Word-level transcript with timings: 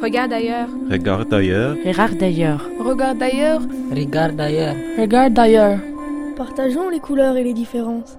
Regarde 0.00 0.32
ailleurs. 0.32 0.68
Regarde 0.90 1.34
ailleurs. 1.34 1.76
Regarde 1.84 2.18
d'ailleurs. 2.18 2.70
Regarde 2.78 3.18
d'ailleurs. 3.18 3.62
Regarde 3.90 4.36
d'ailleurs. 4.36 4.74
Regarde 4.96 5.34
d'ailleurs. 5.34 5.78
Partageons 6.36 6.88
les 6.88 7.00
couleurs 7.00 7.36
et 7.36 7.42
les 7.42 7.52
différences. 7.52 8.16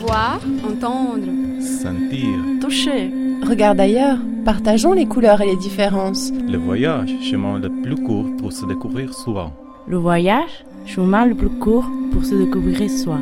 Voir, 0.00 0.40
entendre. 0.68 1.26
Sentir. 1.60 2.28
Toucher. 2.60 3.12
Regarde 3.48 3.78
d'ailleurs. 3.78 4.18
Partageons 4.44 4.92
les 4.92 5.06
couleurs 5.06 5.40
et 5.40 5.46
les 5.46 5.56
différences. 5.56 6.32
Le 6.32 6.58
voyage, 6.58 7.14
chemin 7.22 7.60
le 7.60 7.70
plus 7.70 7.96
court 7.96 8.26
pour 8.36 8.52
se 8.52 8.66
découvrir 8.66 9.14
soi. 9.14 9.52
Le 9.86 9.96
voyage, 9.96 10.64
chemin 10.86 11.24
le 11.24 11.34
plus 11.34 11.48
court 11.48 11.86
pour 12.12 12.24
se 12.24 12.34
découvrir 12.34 12.90
soi. 12.90 13.20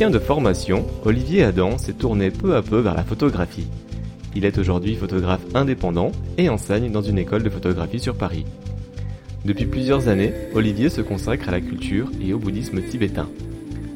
Physicien 0.00 0.18
de 0.18 0.24
formation, 0.24 0.86
Olivier 1.04 1.42
Adam 1.42 1.76
s'est 1.76 1.92
tourné 1.92 2.30
peu 2.30 2.56
à 2.56 2.62
peu 2.62 2.78
vers 2.78 2.94
la 2.94 3.04
photographie. 3.04 3.66
Il 4.34 4.46
est 4.46 4.56
aujourd'hui 4.56 4.94
photographe 4.94 5.44
indépendant 5.54 6.10
et 6.38 6.48
enseigne 6.48 6.90
dans 6.90 7.02
une 7.02 7.18
école 7.18 7.42
de 7.42 7.50
photographie 7.50 8.00
sur 8.00 8.14
Paris. 8.16 8.46
Depuis 9.44 9.66
plusieurs 9.66 10.08
années, 10.08 10.32
Olivier 10.54 10.88
se 10.88 11.02
consacre 11.02 11.50
à 11.50 11.52
la 11.52 11.60
culture 11.60 12.10
et 12.18 12.32
au 12.32 12.38
bouddhisme 12.38 12.80
tibétain, 12.80 13.28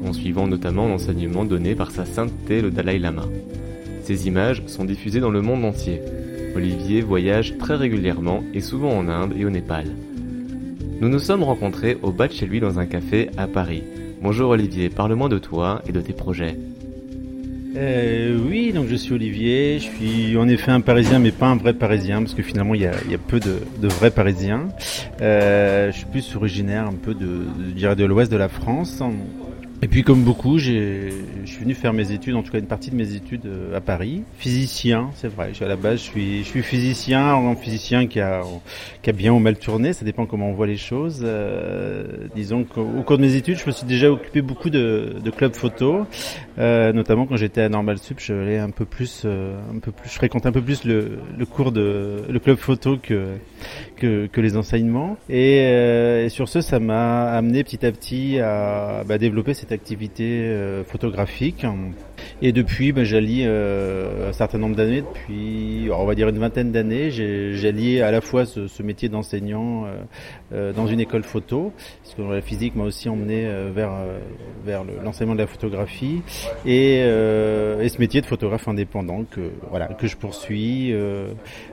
en 0.06 0.12
suivant 0.12 0.46
notamment 0.46 0.88
l'enseignement 0.88 1.46
donné 1.46 1.74
par 1.74 1.90
sa 1.90 2.04
sainteté 2.04 2.60
le 2.60 2.70
Dalai 2.70 2.98
Lama. 2.98 3.24
Ces 4.02 4.26
images 4.26 4.62
sont 4.66 4.84
diffusées 4.84 5.20
dans 5.20 5.30
le 5.30 5.40
monde 5.40 5.64
entier. 5.64 6.02
Olivier 6.54 7.00
voyage 7.00 7.56
très 7.56 7.76
régulièrement 7.76 8.44
et 8.52 8.60
souvent 8.60 8.90
en 8.90 9.08
Inde 9.08 9.32
et 9.38 9.46
au 9.46 9.50
Népal. 9.50 9.86
Nous 11.00 11.08
nous 11.08 11.18
sommes 11.18 11.44
rencontrés 11.44 11.96
au 12.02 12.12
bas 12.12 12.28
de 12.28 12.34
chez 12.34 12.44
lui 12.44 12.60
dans 12.60 12.78
un 12.78 12.84
café 12.84 13.30
à 13.38 13.46
Paris. 13.46 13.84
Bonjour 14.24 14.48
Olivier, 14.48 14.88
parle-moi 14.88 15.28
de 15.28 15.36
toi 15.36 15.82
et 15.86 15.92
de 15.92 16.00
tes 16.00 16.14
projets. 16.14 16.56
Euh, 17.76 18.38
oui, 18.48 18.72
donc 18.72 18.86
je 18.88 18.94
suis 18.94 19.12
Olivier, 19.12 19.78
je 19.78 19.84
suis 19.84 20.38
en 20.38 20.48
effet 20.48 20.70
un 20.70 20.80
Parisien, 20.80 21.18
mais 21.18 21.30
pas 21.30 21.44
un 21.44 21.56
vrai 21.56 21.74
Parisien, 21.74 22.22
parce 22.22 22.32
que 22.32 22.42
finalement 22.42 22.74
il 22.74 22.80
y 22.80 22.86
a, 22.86 22.94
peu 23.28 23.38
de, 23.38 23.58
vrais 23.82 24.10
Parisiens. 24.10 24.68
Euh, 25.20 25.92
je 25.92 25.98
suis 25.98 26.06
plus 26.06 26.36
originaire 26.36 26.86
un 26.86 26.94
peu 26.94 27.12
de, 27.12 27.42
de, 27.78 27.94
de 27.94 28.04
l'ouest 28.06 28.32
de 28.32 28.38
la 28.38 28.48
France. 28.48 29.02
Et 29.82 29.88
puis 29.88 30.02
comme 30.02 30.22
beaucoup, 30.22 30.56
je 30.58 31.10
suis 31.44 31.58
venu 31.58 31.74
faire 31.74 31.92
mes 31.92 32.10
études, 32.10 32.34
en 32.36 32.42
tout 32.42 32.50
cas 32.50 32.58
une 32.58 32.66
partie 32.66 32.90
de 32.90 32.96
mes 32.96 33.14
études 33.14 33.46
à 33.74 33.80
Paris. 33.80 34.22
Physicien, 34.38 35.10
c'est 35.14 35.28
vrai. 35.28 35.52
À 35.60 35.66
la 35.66 35.76
base, 35.76 35.98
je 35.98 36.04
suis, 36.04 36.38
je 36.38 36.48
suis 36.48 36.62
physicien, 36.62 37.34
un 37.34 37.54
physicien 37.54 38.06
qui 38.06 38.18
a, 38.20 38.42
qui 39.02 39.10
a 39.10 39.12
bien 39.12 39.32
ou 39.32 39.38
mal 39.38 39.58
tourné. 39.58 39.92
Ça 39.92 40.06
dépend 40.06 40.24
comment 40.24 40.48
on 40.48 40.54
voit 40.54 40.66
les 40.66 40.78
choses. 40.78 41.20
Euh, 41.22 42.04
disons 42.34 42.64
qu'au 42.64 43.02
cours 43.04 43.18
de 43.18 43.22
mes 43.22 43.34
études, 43.34 43.58
je 43.58 43.66
me 43.66 43.72
suis 43.72 43.86
déjà 43.86 44.10
occupé 44.10 44.40
beaucoup 44.40 44.70
de, 44.70 45.16
de 45.22 45.30
clubs 45.30 45.54
photo, 45.54 46.06
euh, 46.58 46.92
notamment 46.92 47.26
quand 47.26 47.36
j'étais 47.36 47.60
à 47.60 47.68
Normal 47.68 47.98
Sup. 47.98 48.20
Je 48.20 48.32
allais 48.32 48.58
un 48.58 48.70
peu 48.70 48.86
plus, 48.86 49.22
euh, 49.26 49.58
un 49.74 49.80
peu 49.80 49.92
plus, 49.92 50.08
je 50.08 50.14
fréquentais 50.14 50.46
un 50.48 50.52
peu 50.52 50.62
plus 50.62 50.84
le, 50.84 51.18
le 51.36 51.46
cours 51.46 51.72
de 51.72 52.22
le 52.28 52.38
club 52.38 52.56
photo 52.56 52.96
que 52.96 53.34
que, 53.96 54.26
que 54.26 54.40
les 54.40 54.56
enseignements. 54.56 55.16
Et, 55.28 55.60
euh, 55.62 56.24
et 56.24 56.28
sur 56.30 56.48
ce, 56.48 56.60
ça 56.60 56.80
m'a 56.80 57.30
amené 57.32 57.64
petit 57.64 57.84
à 57.84 57.92
petit 57.92 58.38
à 58.38 59.04
bah, 59.06 59.18
développer 59.18 59.52
cette 59.64 59.72
activité 59.72 60.24
euh, 60.24 60.84
photographique. 60.84 61.64
Et 62.42 62.52
depuis, 62.52 62.92
ben, 62.92 63.02
j'allie 63.02 63.44
euh, 63.46 64.28
un 64.28 64.32
certain 64.32 64.58
nombre 64.58 64.76
d'années, 64.76 65.00
depuis, 65.00 65.88
on 65.90 66.04
va 66.04 66.14
dire 66.14 66.28
une 66.28 66.38
vingtaine 66.38 66.70
d'années, 66.70 67.10
j'allie 67.10 68.02
à 68.02 68.10
la 68.10 68.20
fois 68.20 68.44
ce, 68.44 68.66
ce 68.66 68.82
métier 68.82 69.08
d'enseignant 69.08 69.86
euh, 70.52 70.72
dans 70.74 70.86
une 70.86 71.00
école 71.00 71.22
photo, 71.22 71.72
parce 72.02 72.14
que 72.14 72.22
la 72.22 72.42
physique 72.42 72.76
m'a 72.76 72.84
aussi 72.84 73.08
emmené 73.08 73.48
vers, 73.74 73.92
vers 74.64 74.84
l'enseignement 75.02 75.34
de 75.34 75.40
la 75.40 75.46
photographie, 75.46 76.20
et, 76.66 76.98
et, 76.98 77.88
ce 77.88 77.98
métier 77.98 78.20
de 78.20 78.26
photographe 78.26 78.68
indépendant 78.68 79.24
que, 79.24 79.50
voilà, 79.70 79.86
que 79.88 80.06
je 80.06 80.16
poursuis 80.16 80.94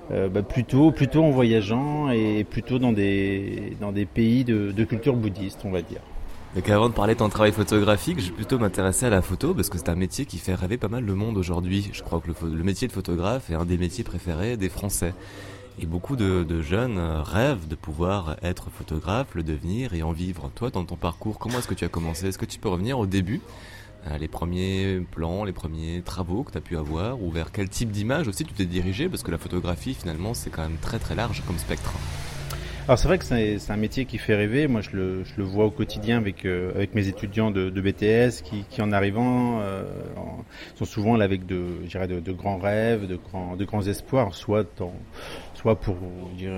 bah, 0.10 0.44
plutôt, 0.44 0.92
plutôt 0.92 1.24
en 1.24 1.32
voyageant 1.32 2.10
et 2.10 2.46
plutôt 2.46 2.80
dans 2.80 2.94
des, 2.94 3.74
dans 3.82 3.92
des 3.92 4.06
pays 4.06 4.44
de, 4.46 4.72
de 4.72 4.84
culture 4.86 5.16
bouddhiste, 5.16 5.62
on 5.66 5.72
va 5.72 5.82
dire. 5.82 6.02
Donc 6.56 6.70
avant 6.70 6.90
de 6.90 6.94
parler 6.94 7.14
de 7.14 7.20
ton 7.20 7.30
travail 7.30 7.54
photographique, 7.54 8.20
je 8.20 8.26
vais 8.26 8.36
plutôt 8.36 8.60
m'intéresser 8.60 9.06
à 9.06 9.10
la 9.10 9.22
photo 9.22 9.54
parce 9.54 9.70
que 9.70 9.78
c'est 9.78 9.88
un 9.88 9.96
métier 9.96 10.26
qui 10.26 10.38
fait 10.38 10.54
rêver 10.54 10.78
pas 10.78 10.90
mal 10.90 11.06
le 11.06 11.16
monde 11.16 11.38
aujourd'hui. 11.38 11.90
Je 11.94 12.04
crois 12.04 12.20
que 12.20 12.28
le, 12.46 12.64
métier 12.64 12.90
de 12.90 12.94
photographe 12.94 13.50
est 13.50 13.56
un 13.56 13.64
des 13.64 13.78
métiers 13.78 14.04
préférés 14.04 14.58
des 14.58 14.68
Français. 14.68 15.14
Et 15.80 15.86
beaucoup 15.86 16.18
de, 16.18 16.44
de, 16.44 16.62
jeunes 16.62 17.00
rêvent 17.00 17.70
de 17.70 17.76
pouvoir 17.76 18.36
être 18.44 18.70
photographe, 18.70 19.28
le 19.34 19.44
devenir 19.44 19.94
et 19.94 20.04
en 20.04 20.12
vivre. 20.12 20.52
Toi, 20.54 20.70
dans 20.70 20.84
ton 20.84 20.98
parcours, 20.98 21.40
comment 21.40 21.60
est-ce 21.60 21.70
que 21.70 21.74
tu 21.74 21.86
as 21.86 21.90
commencé? 21.90 22.28
Est-ce 22.28 22.38
que 22.38 22.46
tu 22.46 22.60
peux 22.60 22.68
revenir 22.68 23.00
au 23.00 23.06
début? 23.06 23.40
Les 24.20 24.28
premiers 24.28 25.00
plans, 25.12 25.46
les 25.46 25.54
premiers 25.54 26.02
travaux 26.02 26.44
que 26.44 26.52
tu 26.52 26.58
as 26.58 26.62
pu 26.62 26.76
avoir, 26.76 27.22
ou 27.22 27.32
vers 27.32 27.52
quel 27.52 27.70
type 27.70 27.92
d'image 27.92 28.28
aussi 28.28 28.44
tu 28.44 28.54
t'es 28.54 28.66
dirigé, 28.66 29.08
parce 29.08 29.24
que 29.24 29.32
la 29.32 29.38
photographie 29.38 29.94
finalement 29.94 30.34
c'est 30.34 30.50
quand 30.50 30.64
même 30.64 30.78
très 30.82 30.98
très 30.98 31.14
large 31.14 31.44
comme 31.46 31.60
spectre. 31.60 31.94
Alors 32.88 32.97
c'est 32.97 33.08
vrai 33.08 33.19
que 33.19 33.25
c'est 33.25 33.72
un 33.72 33.78
métier 33.78 34.06
qui 34.06 34.18
fait 34.18 34.36
rêver. 34.36 34.68
Moi, 34.68 34.81
je 34.81 34.90
le, 34.96 35.24
je 35.24 35.34
le 35.38 35.44
vois 35.44 35.66
au 35.66 35.72
quotidien 35.72 36.18
avec 36.18 36.46
euh, 36.46 36.72
avec 36.74 36.96
mes 36.96 37.08
étudiants 37.08 37.52
de, 37.52 37.69
BTS 37.69 38.42
qui, 38.42 38.81
en 38.81 38.92
arrivant 38.92 39.59
euh, 39.62 39.84
en, 40.18 40.44
sont 40.75 40.86
souvent 40.86 41.16
là 41.16 41.25
avec 41.25 41.46
de, 41.46 41.64
de, 41.88 42.20
de, 42.20 42.31
grands 42.31 42.58
rêves, 42.58 43.06
de 43.06 43.18
grands 43.18 43.56
de 43.56 43.66
grands 43.66 43.86
espoirs, 43.86 44.34
soit 44.34 44.66
dans 44.80 44.94
soit 45.53 45.80
pour 45.80 45.96
dire, 46.36 46.53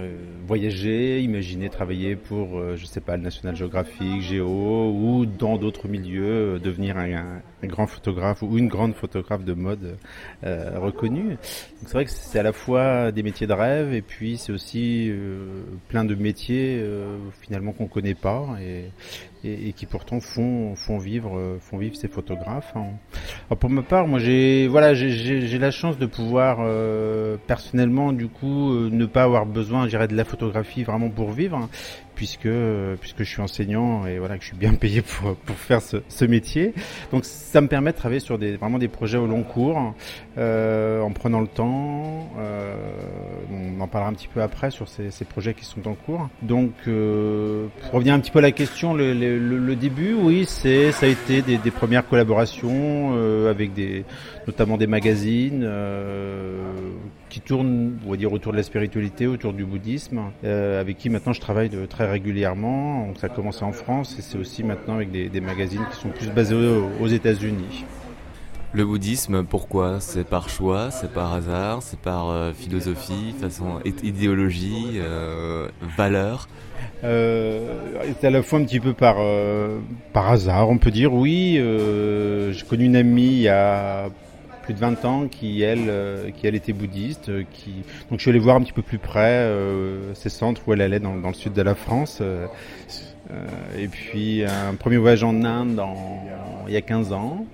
voyager, 0.48 1.20
imaginer 1.22 1.70
travailler 1.70 2.16
pour, 2.16 2.58
euh, 2.58 2.78
je 2.78 2.86
sais 2.86 3.02
pas, 3.02 3.18
le 3.18 3.24
National 3.24 3.54
Geographic, 3.54 4.22
Géo, 4.22 4.94
ou 4.94 5.26
dans 5.26 5.58
d'autres 5.58 5.90
milieux, 5.90 6.58
devenir 6.58 6.98
un, 6.98 7.42
un, 7.64 7.68
grand 7.68 7.86
photographe 7.86 8.44
ou 8.44 8.58
une 8.58 8.70
grande 8.70 8.96
photographe 8.96 9.44
de 9.44 9.54
mode 9.54 9.98
reconnue. 10.42 11.38
C'est 11.82 11.92
vrai 11.92 12.06
que 12.06 12.12
c'est 12.12 12.40
à 12.40 12.44
la 12.44 12.54
fois 12.54 13.12
des 13.12 13.24
métiers 13.24 13.48
de 13.48 13.54
rêve 13.54 13.94
et 13.94 14.02
puis 14.02 14.38
c'est 14.38 14.54
aussi 14.54 15.12
plein 15.90 16.06
de 16.06 16.13
métiers 16.16 16.80
euh, 16.82 17.18
finalement 17.42 17.72
qu'on 17.72 17.88
connaît 17.88 18.16
pas. 18.16 18.48
Et, 18.62 18.86
et, 19.44 19.74
qui 19.74 19.86
pourtant 19.86 20.20
font 20.20 20.76
font 20.76 20.98
vivre 20.98 21.60
ces 21.94 22.08
photographes. 22.08 22.72
Hein. 22.76 22.88
Alors 23.50 23.60
pour 23.60 23.70
ma 23.70 23.82
part, 23.82 24.08
moi 24.08 24.20
j'ai 24.20 24.68
voilà 24.68 24.94
j'ai 24.94 25.58
la 25.60 25.72
chance 25.72 25.98
de 25.98 26.06
pouvoir 26.06 26.58
euh, 26.62 27.38
personnellement 27.48 28.12
du 28.12 28.28
coup 28.28 28.72
euh, 28.72 28.90
ne 28.92 29.06
pas 29.06 29.24
avoir 29.24 29.46
besoin, 29.46 29.88
dirais, 29.88 30.08
de 30.08 30.16
la 30.16 30.26
photographie 30.26 30.84
vraiment 30.84 31.10
pour 31.10 31.32
vivre, 31.32 31.58
hein, 31.58 31.70
puisque 32.16 32.50
puisque 33.02 33.20
je 33.20 33.30
suis 33.30 33.42
enseignant 33.42 34.06
et 34.06 34.20
voilà 34.20 34.38
que 34.38 34.44
je 34.44 34.50
suis 34.50 34.58
bien 34.58 34.74
payé 34.74 35.02
pour 35.02 35.36
pour 35.36 35.56
faire 35.56 35.82
ce, 35.82 36.26
métier. 36.26 36.74
Donc 37.12 37.26
ça 37.26 37.60
me 37.60 37.68
permet 37.68 37.92
de 37.92 37.98
travailler 37.98 38.22
sur 38.22 38.38
des 38.38 38.56
vraiment 38.56 38.80
des 38.80 38.88
projets 38.88 39.18
au 39.18 39.28
long 39.28 39.44
cours, 39.44 39.94
euh, 40.38 41.02
en 41.02 41.12
prenant 41.12 41.42
le 41.42 41.48
temps. 41.48 42.30
Euh, 42.40 42.76
on 43.52 43.82
en 43.82 43.88
parlera 43.88 44.10
un 44.10 44.14
petit 44.14 44.28
peu 44.28 44.42
après 44.42 44.72
sur 44.72 44.88
ces, 44.88 45.26
projets 45.26 45.54
qui 45.54 45.66
sont 45.66 45.88
en 45.88 45.94
cours. 45.94 46.30
Donc 46.42 46.72
euh, 46.88 47.68
pour 47.82 47.94
revenir 47.94 48.14
un 48.14 48.20
petit 48.20 48.32
peu 48.32 48.40
à 48.40 48.44
la 48.44 48.52
question, 48.52 48.94
le 49.40 49.76
début, 49.76 50.14
oui, 50.14 50.46
c'est 50.48 50.92
ça 50.92 51.06
a 51.06 51.10
été 51.10 51.42
des, 51.42 51.72
premières 51.72 52.08
collaborations 52.08 53.12
euh, 53.14 53.50
avec 53.50 53.72
notamment 54.48 54.78
des 54.78 54.88
magazines 54.88 55.64
euh, 55.64 56.62
qui 57.30 57.42
tournent, 57.42 57.98
on 58.06 58.12
va 58.12 58.18
dire, 58.18 58.32
autour 58.32 58.52
de 58.52 58.58
la 58.58 58.64
spiritualité, 58.64 59.28
autour 59.28 59.54
du 59.54 59.66
bouddhisme, 59.66 60.22
euh, 60.44 60.80
avec 60.80 60.98
qui 60.98 61.10
maintenant 61.10 61.34
je 61.34 61.42
travaille 61.42 61.70
très 61.88 62.10
régulièrement. 62.10 63.08
Donc 63.08 63.18
ça 63.20 63.28
a 63.28 63.30
commencé 63.30 63.64
en 63.64 63.72
France 63.72 64.16
et 64.20 64.22
c'est 64.22 64.38
aussi 64.38 64.64
maintenant 64.64 64.96
avec 64.96 65.12
des, 65.12 65.42
magazines 65.42 65.86
qui 65.92 66.00
sont 66.00 66.10
plus 66.10 66.30
basés 66.30 66.56
aux 67.02 67.08
États-Unis. 67.08 67.86
Le 68.76 68.86
bouddhisme, 68.86 69.44
pourquoi? 69.44 70.00
C'est 70.00 70.24
par 70.24 70.50
choix, 70.50 70.90
c'est 70.90 71.12
par 71.14 71.32
hasard, 71.32 71.84
c'est 71.84 72.00
par 72.00 72.32
euh, 72.32 72.54
philosophie, 72.54 73.36
façon 73.40 73.80
idéologie, 74.02 74.94
euh, 74.96 75.68
valeur? 75.96 76.48
Euh, 77.04 77.76
c'est 78.20 78.26
à 78.26 78.32
la 78.32 78.42
fois 78.42 78.58
un 78.58 78.64
petit 78.64 78.80
peu 78.80 78.94
par 78.94 79.18
par 80.12 80.32
hasard, 80.32 80.72
on 80.72 80.80
peut 80.80 80.90
dire. 80.90 81.14
Oui, 81.14 81.62
j'ai 82.52 82.66
connu 82.66 82.86
une 82.86 82.96
amie 82.96 83.28
il 83.28 83.42
y 83.42 83.48
a 83.48 84.10
plus 84.64 84.74
de 84.74 84.80
20 84.80 85.06
ans 85.06 85.28
qui 85.28 85.62
elle 85.62 86.34
qui 86.36 86.48
elle 86.48 86.56
était 86.56 86.72
bouddhiste 86.72 87.30
donc 87.30 88.18
je 88.18 88.22
suis 88.22 88.30
allé 88.30 88.40
voir 88.40 88.56
un 88.56 88.62
petit 88.62 88.72
peu 88.72 88.82
plus 88.82 88.98
près 88.98 89.46
ces 90.14 90.30
centres 90.30 90.62
où 90.66 90.72
elle 90.72 90.80
allait 90.80 91.02
dans, 91.02 91.16
le 91.16 91.34
sud 91.34 91.52
de 91.52 91.62
la 91.62 91.76
France 91.76 92.22
et 93.78 93.88
puis 93.90 94.46
un 94.46 94.76
premier 94.76 94.96
voyage 94.96 95.26
en 95.26 95.44
Inde 95.44 95.82
il 96.68 96.74
y 96.74 96.78
a 96.78 96.82
15 96.82 97.12
ans 97.12 97.46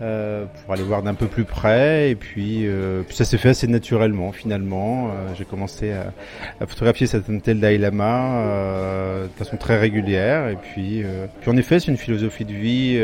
euh, 0.00 0.44
pour 0.64 0.74
aller 0.74 0.82
voir 0.82 1.02
d'un 1.02 1.14
peu 1.14 1.26
plus 1.26 1.44
près. 1.44 2.10
Et 2.10 2.14
puis, 2.14 2.66
euh, 2.66 3.02
puis 3.02 3.16
ça 3.16 3.24
s'est 3.24 3.38
fait 3.38 3.50
assez 3.50 3.66
naturellement 3.66 4.32
finalement. 4.32 5.08
Euh, 5.08 5.34
j'ai 5.36 5.44
commencé 5.44 5.92
à, 5.92 6.12
à, 6.60 6.66
photographier 6.66 7.06
cet 7.06 7.24
tel 7.42 7.60
Dalai 7.60 7.78
Lama 7.78 8.38
euh, 8.38 9.24
de 9.24 9.32
façon 9.32 9.56
très 9.56 9.78
régulière. 9.78 10.48
Et 10.48 10.56
puis, 10.56 11.02
euh, 11.04 11.26
puis 11.40 11.50
en 11.50 11.56
effet, 11.56 11.80
c'est 11.80 11.90
une 11.90 11.96
philosophie 11.96 12.44
de 12.44 12.52
vie 12.52 13.00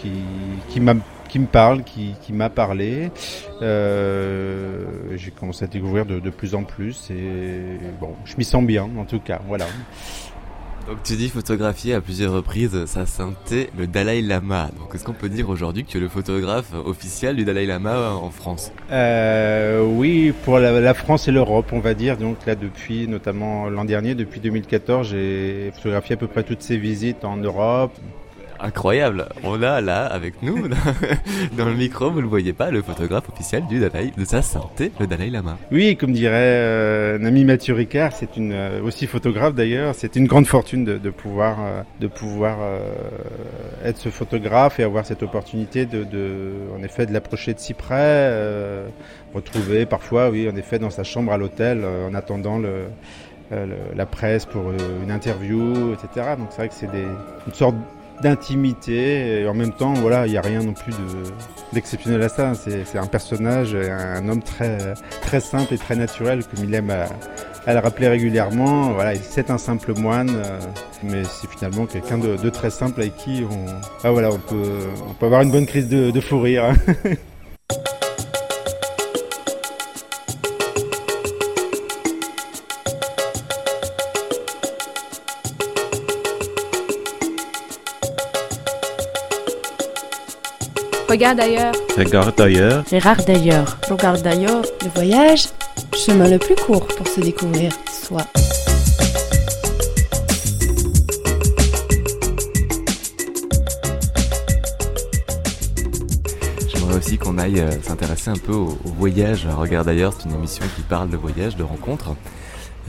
qui, 0.00 0.12
qui 0.68 0.80
m'a 0.80 0.94
qui 1.34 1.40
me 1.40 1.46
parle, 1.46 1.82
qui, 1.82 2.14
qui 2.22 2.32
m'a 2.32 2.48
parlé. 2.48 3.10
Euh, 3.60 4.84
j'ai 5.16 5.32
commencé 5.32 5.64
à 5.64 5.66
découvrir 5.66 6.06
de, 6.06 6.20
de, 6.20 6.30
plus 6.30 6.54
en 6.54 6.62
plus 6.62 7.10
et 7.10 7.76
bon, 8.00 8.14
je 8.24 8.36
m'y 8.38 8.44
sens 8.44 8.64
bien 8.64 8.88
en 8.96 9.04
tout 9.04 9.18
cas. 9.18 9.40
Voilà. 9.48 9.64
Donc 10.86 11.02
tu 11.02 11.16
dis 11.16 11.30
photographier 11.30 11.94
à 11.94 12.02
plusieurs 12.02 12.32
reprises 12.34 12.84
sa 12.84 13.06
sainteté, 13.06 13.70
le 13.78 13.86
Dalai 13.86 14.20
Lama. 14.20 14.68
Donc 14.78 14.94
est-ce 14.94 15.02
qu'on 15.02 15.14
peut 15.14 15.30
dire 15.30 15.48
aujourd'hui 15.48 15.84
que 15.84 15.90
tu 15.90 15.96
es 15.96 16.00
le 16.00 16.08
photographe 16.08 16.74
officiel 16.84 17.36
du 17.36 17.44
Dalai 17.44 17.64
Lama 17.64 18.10
en 18.10 18.28
France? 18.28 18.70
Euh, 18.92 19.82
Oui, 19.82 20.34
pour 20.44 20.58
la, 20.58 20.92
France 20.92 21.26
et 21.26 21.32
l'Europe, 21.32 21.72
on 21.72 21.80
va 21.80 21.94
dire. 21.94 22.18
Donc 22.18 22.44
là, 22.46 22.54
depuis 22.54 23.08
notamment 23.08 23.70
l'an 23.70 23.86
dernier, 23.86 24.14
depuis 24.14 24.40
2014, 24.40 25.08
j'ai 25.08 25.72
photographié 25.74 26.14
à 26.14 26.18
peu 26.18 26.26
près 26.26 26.42
toutes 26.42 26.62
ces 26.62 26.76
visites 26.76 27.24
en 27.24 27.38
Europe, 27.38 27.92
incroyable. 28.60 29.28
On 29.42 29.62
a 29.62 29.80
là 29.80 30.04
avec 30.06 30.42
nous 30.42 30.68
dans 31.56 31.66
le 31.66 31.74
micro, 31.74 32.10
vous 32.10 32.20
le 32.20 32.26
voyez 32.26 32.52
pas, 32.52 32.70
le 32.70 32.82
photographe 32.82 33.28
officiel 33.28 33.66
du 33.66 33.80
Dalai, 33.80 34.12
de 34.16 34.24
sa 34.24 34.42
santé, 34.42 34.92
le 35.00 35.06
Dalai 35.06 35.30
Lama. 35.30 35.58
Oui, 35.72 35.96
comme 35.96 36.12
dirait 36.12 36.34
euh, 36.36 37.18
Nami 37.18 37.44
Mathieu 37.44 37.74
Ricard, 37.74 38.12
c'est 38.12 38.36
une 38.36 38.52
euh, 38.52 38.82
aussi 38.82 39.06
photographe 39.06 39.54
d'ailleurs. 39.54 39.94
C'est 39.94 40.16
une 40.16 40.26
grande 40.26 40.46
fortune 40.46 40.84
de, 40.84 41.10
pouvoir 41.10 41.56
de 42.00 42.06
pouvoir 42.06 42.58
euh, 42.60 42.80
être 43.84 43.98
ce 43.98 44.08
photographe 44.08 44.80
et 44.80 44.82
avoir 44.82 45.06
cette 45.06 45.22
opportunité 45.22 45.86
de, 45.86 46.04
de 46.04 46.52
en 46.78 46.82
effet 46.82 47.06
de 47.06 47.12
l'approcher 47.12 47.54
de 47.54 47.58
si 47.58 47.74
près, 47.74 48.32
retrouver 49.34 49.86
parfois, 49.86 50.30
oui, 50.30 50.48
en 50.48 50.56
effet, 50.56 50.78
dans 50.78 50.90
sa 50.90 51.04
chambre 51.04 51.32
à 51.32 51.38
l'hôtel 51.38 51.84
en 51.84 52.14
attendant 52.14 52.58
le 52.58 52.84
la 53.94 54.06
presse 54.06 54.46
pour 54.46 54.72
une 54.72 55.12
interview, 55.12 55.92
etc. 55.92 56.34
Donc 56.36 56.48
c'est 56.50 56.56
vrai 56.56 56.68
que 56.68 56.74
c'est 56.74 56.86
une 56.86 57.52
sorte 57.52 57.76
d'intimité 58.22 59.40
et 59.40 59.48
en 59.48 59.54
même 59.54 59.72
temps 59.72 59.94
voilà 59.94 60.26
il 60.26 60.30
n'y 60.30 60.38
a 60.38 60.40
rien 60.40 60.62
non 60.62 60.72
plus 60.72 60.94
d'exceptionnel 61.72 62.22
à 62.22 62.28
ça. 62.28 62.52
C'est 62.54 62.98
un 62.98 63.06
personnage 63.06 63.74
un, 63.74 64.28
homme 64.28 64.42
très 64.42 64.94
très 65.22 65.40
simple 65.40 65.74
et 65.74 65.78
très 65.78 65.96
naturel 65.96 66.44
comme 66.44 66.64
il 66.64 66.74
aime 66.74 66.90
à, 66.90 67.72
le 67.72 67.80
rappeler 67.80 68.08
régulièrement. 68.08 68.92
Voilà 68.92 69.14
c'est 69.16 69.50
un 69.50 69.58
simple 69.58 69.94
moine 69.98 70.30
euh, 70.30 70.58
mais 71.02 71.24
c'est 71.24 71.50
finalement 71.50 71.86
quelqu'un 71.86 72.18
de, 72.18 72.36
de, 72.36 72.50
très 72.50 72.70
simple 72.70 73.00
avec 73.00 73.16
qui 73.16 73.44
on 73.50 73.66
ah, 74.04 74.10
voilà 74.10 74.30
on 74.30 74.38
peut 74.38 74.88
on 75.08 75.14
peut 75.14 75.26
avoir 75.26 75.42
une 75.42 75.50
bonne 75.50 75.66
crise 75.66 75.88
de, 75.88 76.10
de 76.10 76.20
fou 76.20 76.40
rire 76.40 76.72
Regarde 91.14 91.38
ailleurs. 91.38 91.72
Regarde 91.96 92.40
ailleurs. 92.40 92.84
Regarde 92.90 93.24
d'ailleurs. 93.24 93.78
Regarde 93.88 94.22
d'ailleurs. 94.22 94.64
Le 94.82 94.88
voyage, 94.96 95.44
chemin 95.96 96.28
le 96.28 96.40
plus 96.40 96.56
court 96.56 96.88
pour 96.88 97.06
se 97.06 97.20
découvrir 97.20 97.70
soi. 98.02 98.22
J'aimerais 106.66 106.96
aussi 106.96 107.16
qu'on 107.16 107.38
aille 107.38 107.60
euh, 107.60 107.70
s'intéresser 107.80 108.30
un 108.30 108.34
peu 108.34 108.52
au, 108.52 108.76
au 108.84 108.88
voyage. 108.98 109.46
Regarde 109.56 109.86
d'ailleurs, 109.86 110.14
c'est 110.18 110.28
une 110.28 110.34
émission 110.34 110.64
qui 110.74 110.82
parle 110.82 111.10
de 111.10 111.16
voyage, 111.16 111.54
de 111.54 111.62
rencontres. 111.62 112.16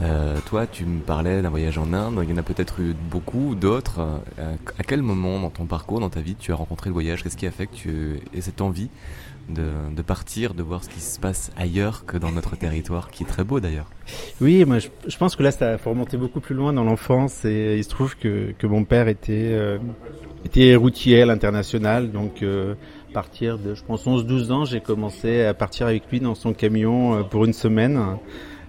Euh, 0.02 0.36
toi, 0.46 0.66
tu 0.66 0.84
me 0.84 1.00
parlais 1.00 1.40
d'un 1.40 1.48
voyage 1.48 1.78
en 1.78 1.92
Inde. 1.92 2.20
Il 2.22 2.30
y 2.30 2.32
en 2.32 2.36
a 2.36 2.42
peut-être 2.42 2.80
eu 2.80 2.94
beaucoup, 3.10 3.54
d'autres. 3.54 4.00
Euh, 4.38 4.54
à 4.78 4.82
quel 4.82 5.02
moment 5.02 5.40
dans 5.40 5.50
ton 5.50 5.64
parcours, 5.64 6.00
dans 6.00 6.10
ta 6.10 6.20
vie, 6.20 6.34
tu 6.34 6.52
as 6.52 6.54
rencontré 6.54 6.90
le 6.90 6.94
voyage? 6.94 7.22
Qu'est-ce 7.22 7.36
qui 7.36 7.46
a 7.46 7.50
fait 7.50 7.66
que 7.66 7.74
tu 7.74 8.20
aies 8.34 8.40
cette 8.42 8.60
envie 8.60 8.90
de, 9.48 9.70
de, 9.94 10.02
partir, 10.02 10.52
de 10.54 10.62
voir 10.62 10.84
ce 10.84 10.90
qui 10.90 11.00
se 11.00 11.18
passe 11.18 11.50
ailleurs 11.56 12.04
que 12.04 12.18
dans 12.18 12.30
notre 12.30 12.56
territoire, 12.56 13.10
qui 13.10 13.22
est 13.22 13.26
très 13.26 13.44
beau 13.44 13.58
d'ailleurs? 13.58 13.88
Oui, 14.40 14.64
moi, 14.66 14.80
je, 14.80 14.88
je, 15.06 15.16
pense 15.16 15.34
que 15.34 15.42
là, 15.42 15.50
ça 15.50 15.78
faut 15.78 15.90
remonter 15.90 16.18
beaucoup 16.18 16.40
plus 16.40 16.54
loin 16.54 16.74
dans 16.74 16.84
l'enfance. 16.84 17.44
Et 17.46 17.76
il 17.78 17.84
se 17.84 17.88
trouve 17.88 18.16
que, 18.16 18.52
que 18.58 18.66
mon 18.66 18.84
père 18.84 19.08
était 19.08 19.50
euh, 19.52 19.78
était 20.44 20.74
routier 20.76 21.22
à 21.22 21.26
l'international, 21.26 22.10
donc. 22.10 22.42
Euh, 22.42 22.74
à 23.08 23.20
partir 23.20 23.56
de, 23.56 23.74
je 23.74 23.82
pense, 23.82 24.04
11-12 24.04 24.52
ans, 24.52 24.64
j'ai 24.66 24.82
commencé 24.82 25.42
à 25.42 25.54
partir 25.54 25.86
avec 25.86 26.02
lui 26.10 26.20
dans 26.20 26.34
son 26.34 26.52
camion 26.52 27.24
pour 27.24 27.46
une 27.46 27.54
semaine. 27.54 27.98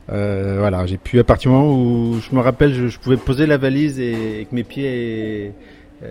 Euh, 0.09 0.57
voilà, 0.59 0.86
j'ai 0.86 0.98
pu 0.98 1.19
à 1.19 1.24
partir 1.24 1.51
du 1.51 1.57
moment 1.57 1.74
où 1.74 2.19
je 2.19 2.33
me 2.36 2.42
rappelle, 2.42 2.74
je, 2.74 2.98
pouvais 2.98 3.18
poser 3.18 3.45
la 3.45 3.57
valise 3.57 4.00
et, 4.00 4.48
que 4.50 4.56
mes 4.56 4.63
pieds 4.63 5.45
et, 5.45 5.51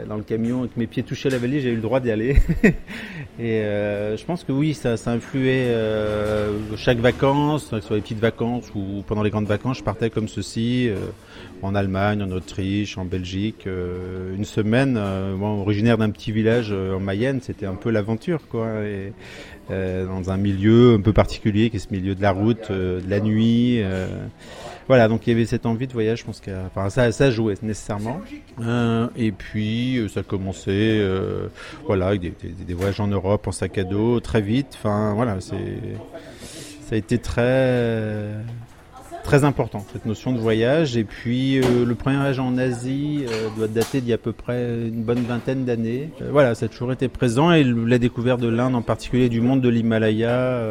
dans 0.08 0.16
le 0.16 0.22
camion 0.22 0.64
et 0.64 0.68
que 0.68 0.78
mes 0.78 0.86
pieds 0.86 1.02
touchaient 1.02 1.30
la 1.30 1.38
valise, 1.38 1.62
j'ai 1.62 1.70
eu 1.70 1.76
le 1.76 1.80
droit 1.80 2.00
d'y 2.00 2.10
aller. 2.10 2.36
et 3.38 3.60
euh, 3.60 4.16
je 4.16 4.24
pense 4.24 4.44
que 4.44 4.52
oui, 4.52 4.74
ça, 4.74 4.96
ça 4.96 5.12
influait 5.12 5.68
euh, 5.68 6.76
chaque 6.76 6.98
vacances, 6.98 7.68
que 7.68 7.80
ce 7.80 7.86
soit 7.86 7.96
les 7.96 8.02
petites 8.02 8.18
vacances 8.18 8.70
ou 8.74 9.02
pendant 9.06 9.22
les 9.22 9.30
grandes 9.30 9.46
vacances, 9.46 9.78
je 9.78 9.84
partais 9.84 10.10
comme 10.10 10.28
ceci, 10.28 10.88
euh, 10.88 10.96
en 11.62 11.74
Allemagne, 11.74 12.22
en 12.22 12.30
Autriche, 12.32 12.98
en 12.98 13.04
Belgique, 13.04 13.66
euh, 13.66 14.34
une 14.36 14.44
semaine. 14.44 15.00
moi, 15.36 15.50
originaire 15.50 15.96
d'un 15.98 16.10
petit 16.10 16.32
village 16.32 16.72
en 16.72 17.00
Mayenne, 17.00 17.40
c'était 17.40 17.66
un 17.66 17.76
peu 17.76 17.90
l'aventure, 17.90 18.40
quoi. 18.48 18.66
Dans 19.68 20.30
un 20.30 20.36
milieu 20.36 20.94
un 20.94 21.00
peu 21.00 21.12
particulier, 21.12 21.70
qui 21.70 21.76
est 21.76 21.80
ce 21.80 21.92
milieu 21.92 22.14
de 22.14 22.22
la 22.22 22.32
route, 22.32 22.70
de 22.70 23.02
la 23.08 23.20
nuit 23.20 23.82
voilà, 24.88 25.08
donc 25.08 25.26
il 25.26 25.30
y 25.30 25.32
avait 25.32 25.46
cette 25.46 25.66
envie 25.66 25.88
de 25.88 25.92
voyage, 25.92 26.20
je 26.20 26.24
pense 26.24 26.40
que 26.40 26.50
enfin, 26.66 26.90
ça, 26.90 27.10
ça 27.10 27.30
jouait 27.30 27.54
nécessairement. 27.62 28.20
Euh, 28.60 29.08
et 29.16 29.32
puis 29.32 30.06
ça 30.12 30.20
a 30.20 30.22
commencé, 30.22 30.70
euh, 30.70 31.48
voilà, 31.86 32.08
avec 32.08 32.20
des, 32.20 32.32
des, 32.40 32.50
des, 32.50 32.74
voyages 32.74 33.00
en 33.00 33.08
Europe 33.08 33.48
en 33.48 33.52
sac 33.52 33.78
à 33.78 33.84
dos, 33.84 34.20
très 34.20 34.40
vite. 34.40 34.74
Enfin 34.74 35.12
voilà, 35.14 35.40
c'est 35.40 35.78
ça 36.88 36.94
a 36.94 36.98
été 36.98 37.18
très 37.18 38.32
très 39.26 39.42
important 39.42 39.84
cette 39.92 40.06
notion 40.06 40.32
de 40.32 40.38
voyage. 40.38 40.96
Et 40.96 41.04
puis 41.04 41.58
euh, 41.58 41.84
le 41.84 41.94
premier 41.96 42.16
voyage 42.16 42.38
en 42.38 42.56
Asie 42.56 43.24
euh, 43.28 43.48
doit 43.56 43.66
dater 43.66 44.00
d'il 44.00 44.10
y 44.10 44.12
a 44.12 44.14
à 44.14 44.18
peu 44.18 44.32
près 44.32 44.62
une 44.86 45.02
bonne 45.02 45.24
vingtaine 45.24 45.64
d'années. 45.64 46.10
Euh, 46.22 46.28
voilà, 46.30 46.54
ça 46.54 46.66
a 46.66 46.68
toujours 46.68 46.92
été 46.92 47.08
présent 47.08 47.50
et 47.52 47.64
la 47.64 47.98
découverte 47.98 48.40
de 48.40 48.48
l'Inde 48.48 48.76
en 48.76 48.82
particulier 48.82 49.28
du 49.28 49.40
monde 49.40 49.60
de 49.60 49.68
l'Himalaya, 49.68 50.62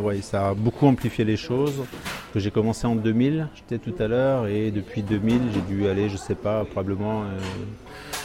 ouais, 0.00 0.20
ça 0.22 0.48
a 0.48 0.54
beaucoup 0.54 0.86
amplifié 0.86 1.24
les 1.24 1.36
choses. 1.36 1.82
Que 2.32 2.38
j'ai 2.38 2.50
commencé 2.50 2.86
en 2.86 2.94
2000, 2.94 3.48
j'étais 3.56 3.78
tout 3.78 4.00
à 4.00 4.06
l'heure, 4.06 4.46
et 4.46 4.70
depuis 4.70 5.02
2000 5.02 5.40
j'ai 5.54 5.74
dû 5.74 5.88
aller, 5.88 6.08
je 6.08 6.16
sais 6.16 6.34
pas, 6.34 6.64
probablement 6.64 7.24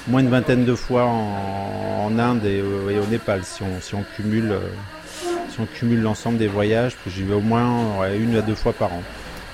moins 0.07 0.21
une 0.21 0.29
vingtaine 0.29 0.65
de 0.65 0.75
fois 0.75 1.05
en, 1.05 2.19
Inde 2.19 2.45
et, 2.45 2.61
au 2.61 3.05
Népal 3.09 3.41
si 3.43 3.63
on, 3.63 4.03
cumule. 4.15 4.53
si 5.49 5.59
on 5.59 5.65
cumule 5.65 6.01
l'ensemble 6.01 6.37
des 6.37 6.47
voyages, 6.47 6.97
j'y 7.07 7.23
vais 7.23 7.35
au 7.35 7.41
moins 7.41 8.05
une 8.13 8.35
à 8.35 8.41
deux 8.41 8.55
fois 8.55 8.73
par 8.73 8.91
an. 8.93 9.01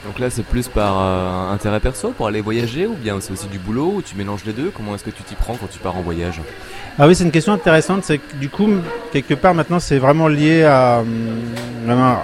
Donc 0.06 0.20
là, 0.20 0.30
c'est 0.30 0.44
plus 0.44 0.68
par 0.68 0.96
euh, 1.00 1.52
intérêt 1.52 1.80
perso 1.80 2.12
pour 2.12 2.28
aller 2.28 2.40
voyager 2.40 2.88
ou 2.88 2.94
bien 2.94 3.20
c'est 3.20 3.34
aussi 3.34 3.48
du 3.48 3.60
boulot 3.60 3.94
ou 3.96 4.02
tu 4.02 4.16
mélanges 4.16 4.46
les 4.46 4.54
deux? 4.54 4.72
Comment 4.76 4.96
est-ce 4.96 5.04
que 5.04 5.10
tu 5.10 5.24
t'y 5.24 5.36
prends 5.36 5.56
quand 5.56 5.68
tu 5.70 5.80
pars 5.80 5.98
en 5.98 6.02
voyage? 6.02 6.40
Ah 6.98 7.08
oui, 7.08 7.16
c'est 7.16 7.24
une 7.26 7.32
question 7.32 7.52
intéressante. 7.52 8.04
C'est 8.04 8.20
que 8.20 8.36
du 8.36 8.48
coup, 8.50 8.70
quelque 9.12 9.34
part 9.34 9.54
maintenant, 9.54 9.80
c'est 9.80 9.98
vraiment 9.98 10.28
lié 10.28 10.64
à, 10.64 11.04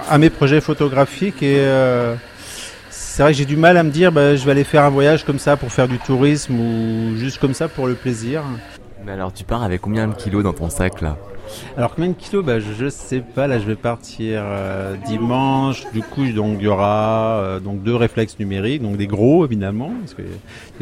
à 0.08 0.18
mes 0.18 0.30
projets 0.30 0.60
photographiques 0.60 1.42
et 1.42 1.58
euh, 1.58 2.14
c'est 2.90 3.22
vrai 3.22 3.32
que 3.32 3.38
j'ai 3.38 3.44
du 3.44 3.56
mal 3.56 3.76
à 3.76 3.82
me 3.82 3.90
dire, 3.90 4.12
bah, 4.12 4.34
je 4.34 4.44
vais 4.44 4.52
aller 4.52 4.64
faire 4.64 4.84
un 4.84 4.90
voyage 4.90 5.24
comme 5.24 5.38
ça 5.38 5.56
pour 5.56 5.70
faire 5.70 5.88
du 5.88 5.98
tourisme 5.98 6.58
ou 6.58 7.16
juste 7.16 7.38
comme 7.38 7.54
ça 7.54 7.68
pour 7.68 7.86
le 7.86 7.94
plaisir. 7.94 8.42
Mais 9.04 9.12
alors, 9.12 9.32
tu 9.32 9.44
pars 9.44 9.62
avec 9.62 9.82
combien 9.82 10.08
de 10.08 10.14
kilos 10.14 10.42
dans 10.42 10.54
ton 10.54 10.70
sac 10.70 11.02
là? 11.02 11.18
Alors 11.76 11.94
combien 11.94 12.10
de 12.10 12.14
kilos 12.14 12.44
bah, 12.44 12.60
je, 12.60 12.72
je, 12.72 12.88
sais 12.88 13.20
pas. 13.20 13.46
Là, 13.46 13.58
je 13.58 13.64
vais 13.64 13.74
partir 13.74 14.42
euh, 14.44 14.96
dimanche. 15.06 15.84
Du 15.92 16.02
coup, 16.02 16.24
donc 16.32 16.58
il 16.60 16.64
y 16.64 16.68
aura 16.68 17.38
euh, 17.38 17.60
donc 17.60 17.82
deux 17.82 17.96
réflexes 17.96 18.38
numériques, 18.38 18.82
donc 18.82 18.96
des 18.96 19.06
gros 19.06 19.44
évidemment, 19.44 19.92
parce 20.00 20.14
que 20.14 20.22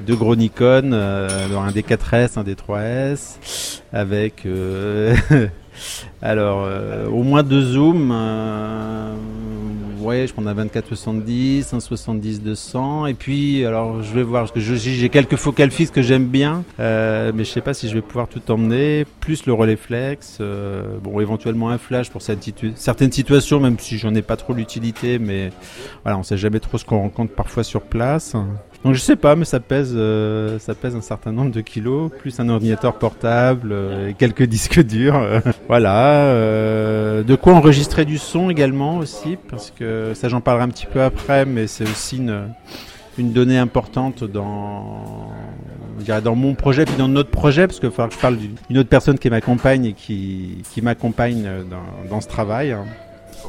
deux 0.00 0.16
gros 0.16 0.36
Nikon, 0.36 0.92
euh, 0.92 1.28
un 1.56 1.70
D4S, 1.70 2.38
un 2.38 2.44
D3S, 2.44 3.80
avec 3.92 4.46
alors 6.22 6.68
au 7.10 7.22
moins 7.22 7.42
deux 7.42 7.62
zooms. 7.62 8.12
Ouais, 10.02 10.26
je 10.26 10.32
prends 10.32 10.44
un 10.44 10.54
24-70, 10.54 11.76
un 11.76 11.78
70-200, 11.78 13.08
et 13.08 13.14
puis 13.14 13.64
alors 13.64 14.02
je 14.02 14.12
vais 14.12 14.24
voir 14.24 14.42
parce 14.42 14.50
que 14.50 14.58
j'ai 14.58 15.08
quelques 15.10 15.36
focales 15.36 15.70
fixes 15.70 15.92
que 15.92 16.02
j'aime 16.02 16.26
bien, 16.26 16.64
euh, 16.80 17.30
mais 17.32 17.44
je 17.44 17.50
sais 17.50 17.60
pas 17.60 17.72
si 17.72 17.88
je 17.88 17.94
vais 17.94 18.00
pouvoir 18.00 18.26
tout 18.26 18.50
emmener, 18.50 19.06
plus 19.20 19.46
le 19.46 19.52
relais 19.52 19.76
flex, 19.76 20.38
euh, 20.40 20.98
bon 21.00 21.20
éventuellement 21.20 21.70
un 21.70 21.78
flash 21.78 22.10
pour 22.10 22.20
certaines 22.20 23.12
situations, 23.12 23.60
même 23.60 23.78
si 23.78 23.96
j'en 23.96 24.12
ai 24.16 24.22
pas 24.22 24.36
trop 24.36 24.54
l'utilité, 24.54 25.20
mais 25.20 25.52
voilà, 26.02 26.18
on 26.18 26.24
sait 26.24 26.36
jamais 26.36 26.58
trop 26.58 26.78
ce 26.78 26.84
qu'on 26.84 26.98
rencontre 26.98 27.32
parfois 27.32 27.62
sur 27.62 27.82
place. 27.82 28.34
Donc 28.84 28.94
je 28.94 29.00
sais 29.00 29.14
pas, 29.14 29.36
mais 29.36 29.44
ça 29.44 29.60
pèse, 29.60 29.92
euh, 29.94 30.58
ça 30.58 30.74
pèse 30.74 30.96
un 30.96 31.00
certain 31.00 31.30
nombre 31.30 31.52
de 31.52 31.60
kilos, 31.60 32.10
plus 32.18 32.40
un 32.40 32.48
ordinateur 32.48 32.98
portable 32.98 33.70
euh, 33.70 34.08
et 34.08 34.14
quelques 34.14 34.42
disques 34.56 34.82
durs. 34.82 35.20
voilà. 35.68 36.24
euh, 36.24 37.22
de 37.22 37.34
quoi 37.36 37.54
enregistrer 37.54 38.04
du 38.04 38.18
son 38.18 38.50
également 38.50 38.98
aussi, 38.98 39.38
parce 39.48 39.70
que 39.70 40.14
ça 40.14 40.28
j'en 40.28 40.40
parlerai 40.40 40.64
un 40.64 40.68
petit 40.68 40.86
peu 40.86 41.00
après, 41.00 41.44
mais 41.44 41.68
c'est 41.68 41.84
aussi 41.84 42.16
une, 42.16 42.48
une 43.18 43.32
donnée 43.32 43.58
importante 43.58 44.24
dans, 44.24 45.30
dans 46.24 46.34
mon 46.34 46.54
projet 46.54 46.84
puis 46.84 46.96
dans 46.96 47.08
notre 47.08 47.30
projet, 47.30 47.68
parce 47.68 47.78
va 47.78 47.90
falloir 47.90 48.08
que 48.08 48.16
je 48.16 48.20
parle 48.20 48.36
d'une 48.68 48.78
autre 48.78 48.88
personne 48.88 49.18
qui 49.18 49.30
m'accompagne 49.30 49.84
et 49.84 49.92
qui, 49.92 50.58
qui 50.72 50.82
m'accompagne 50.82 51.48
dans, 51.70 52.10
dans 52.10 52.20
ce 52.20 52.26
travail. 52.26 52.76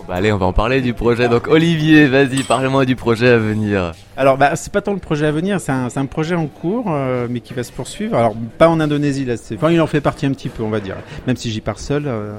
Bah 0.07 0.15
allez, 0.15 0.31
on 0.31 0.37
va 0.37 0.45
en 0.45 0.53
parler 0.53 0.81
du 0.81 0.93
projet. 0.93 1.29
Donc 1.29 1.47
Olivier, 1.47 2.07
vas-y, 2.07 2.43
parle-moi 2.43 2.85
du 2.85 2.95
projet 2.95 3.29
à 3.29 3.37
venir. 3.37 3.93
Alors, 4.15 4.37
bah, 4.37 4.55
c'est 4.55 4.71
pas 4.71 4.81
tant 4.81 4.93
le 4.93 4.99
projet 4.99 5.25
à 5.25 5.31
venir, 5.31 5.59
c'est 5.59 5.71
un, 5.71 6.05
projet 6.05 6.35
en 6.35 6.45
cours, 6.45 6.85
euh, 6.89 7.27
mais 7.29 7.39
qui 7.39 7.53
va 7.53 7.63
se 7.63 7.71
poursuivre. 7.71 8.15
Alors, 8.15 8.35
pas 8.57 8.67
en 8.67 8.79
Indonésie, 8.79 9.25
là, 9.25 9.35
enfin, 9.55 9.71
il 9.71 9.81
en 9.81 9.87
fait 9.87 10.01
partie 10.01 10.25
un 10.25 10.31
petit 10.31 10.49
peu, 10.49 10.61
on 10.61 10.69
va 10.69 10.79
dire, 10.79 10.97
même 11.25 11.35
si 11.35 11.49
j'y 11.49 11.61
pars 11.61 11.79
seul. 11.79 12.03
euh, 12.05 12.33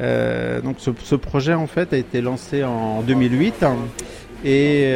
euh, 0.00 0.60
donc, 0.60 0.76
ce, 0.78 1.14
projet, 1.14 1.54
en 1.54 1.68
fait, 1.68 1.92
a 1.92 1.96
été 1.96 2.20
lancé 2.20 2.64
en 2.64 3.02
2008 3.02 3.62
hein, 3.62 3.76
et 4.44 4.90